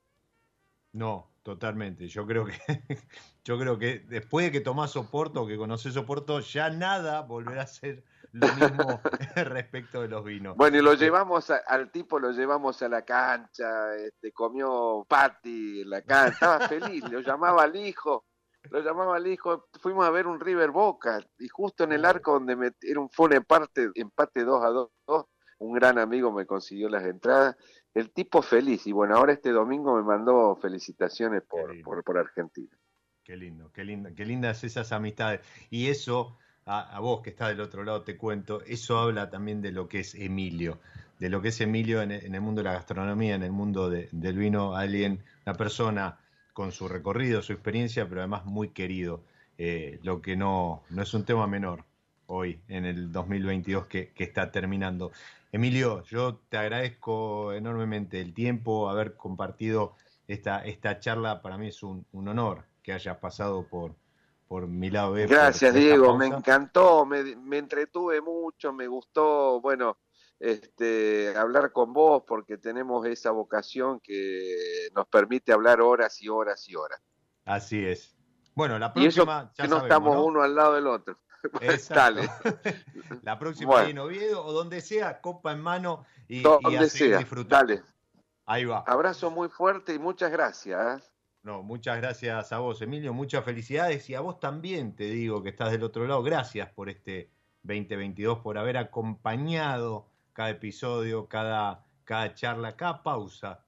[0.92, 2.06] No, totalmente.
[2.08, 2.58] Yo creo que
[3.44, 7.66] yo creo que después de que tomás Oporto, que conoces Oporto, ya nada volverá a
[7.66, 9.00] ser lo mismo
[9.36, 10.56] respecto de los vinos.
[10.56, 15.90] Bueno, y lo llevamos al tipo, lo llevamos a la cancha, este, comió patty en
[15.90, 18.24] la cancha, estaba feliz, lo llamaba al hijo,
[18.70, 22.32] lo llamaba al hijo, fuimos a ver un River Boca, y justo en el arco
[22.32, 25.26] donde metieron, fue un empate, empate 2 a 2,
[25.62, 27.56] un gran amigo me consiguió las entradas,
[27.94, 32.76] el tipo feliz, y bueno, ahora este domingo me mandó felicitaciones por, por, Argentina.
[33.22, 35.40] Qué lindo, qué lindo, qué lindas esas amistades.
[35.70, 36.36] Y eso,
[36.66, 40.00] a, vos que estás del otro lado, te cuento, eso habla también de lo que
[40.00, 40.80] es Emilio,
[41.20, 44.36] de lo que es Emilio en, el mundo de la gastronomía, en el mundo del
[44.36, 46.18] vino, alguien, una persona
[46.52, 49.22] con su recorrido, su experiencia, pero además muy querido,
[49.58, 51.84] eh, lo que no, no es un tema menor
[52.26, 55.12] hoy, en el 2022 que, que está terminando.
[55.52, 59.94] Emilio, yo te agradezco enormemente el tiempo, haber compartido
[60.26, 61.42] esta, esta charla.
[61.42, 63.94] Para mí es un, honor que hayas pasado por,
[64.48, 69.98] por mi lado Gracias, Diego, me encantó, me, me, entretuve mucho, me gustó, bueno,
[70.40, 76.68] este, hablar con vos porque tenemos esa vocación que nos permite hablar horas y horas
[76.68, 77.00] y horas.
[77.44, 78.16] Así es.
[78.54, 79.52] Bueno, la próxima.
[79.56, 81.18] que no estamos uno al lado del otro.
[81.88, 82.28] Dale.
[83.22, 87.18] La próxima en Oviedo o donde sea, copa en mano y, donde sea.
[87.18, 87.66] disfrutar.
[87.66, 87.82] Dale.
[88.46, 88.84] Ahí va.
[88.86, 91.12] Abrazo muy fuerte y muchas gracias.
[91.42, 93.12] No, muchas gracias a vos, Emilio.
[93.12, 96.22] Muchas felicidades y a vos también te digo que estás del otro lado.
[96.22, 97.30] Gracias por este
[97.62, 103.64] 2022, por haber acompañado cada episodio, cada, cada charla, cada pausa.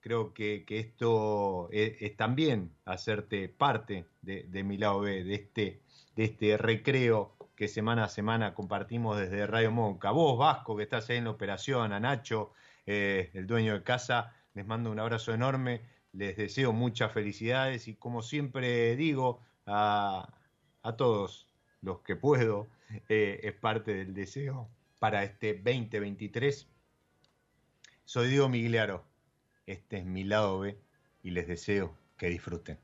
[0.00, 5.83] Creo que, esto es, también hacerte parte de, de mi lado B, de este
[6.16, 10.10] de este recreo que semana a semana compartimos desde Radio Monca.
[10.10, 12.52] Vos, Vasco, que estás ahí en la operación, a Nacho,
[12.86, 17.94] eh, el dueño de casa, les mando un abrazo enorme, les deseo muchas felicidades y
[17.94, 20.28] como siempre digo a,
[20.96, 21.48] todos
[21.80, 22.68] los que puedo,
[23.08, 26.68] eh, es parte del deseo para este 2023.
[28.04, 29.04] Soy Diego Migliaro,
[29.66, 30.78] este es mi lado B
[31.22, 32.83] y les deseo que disfruten.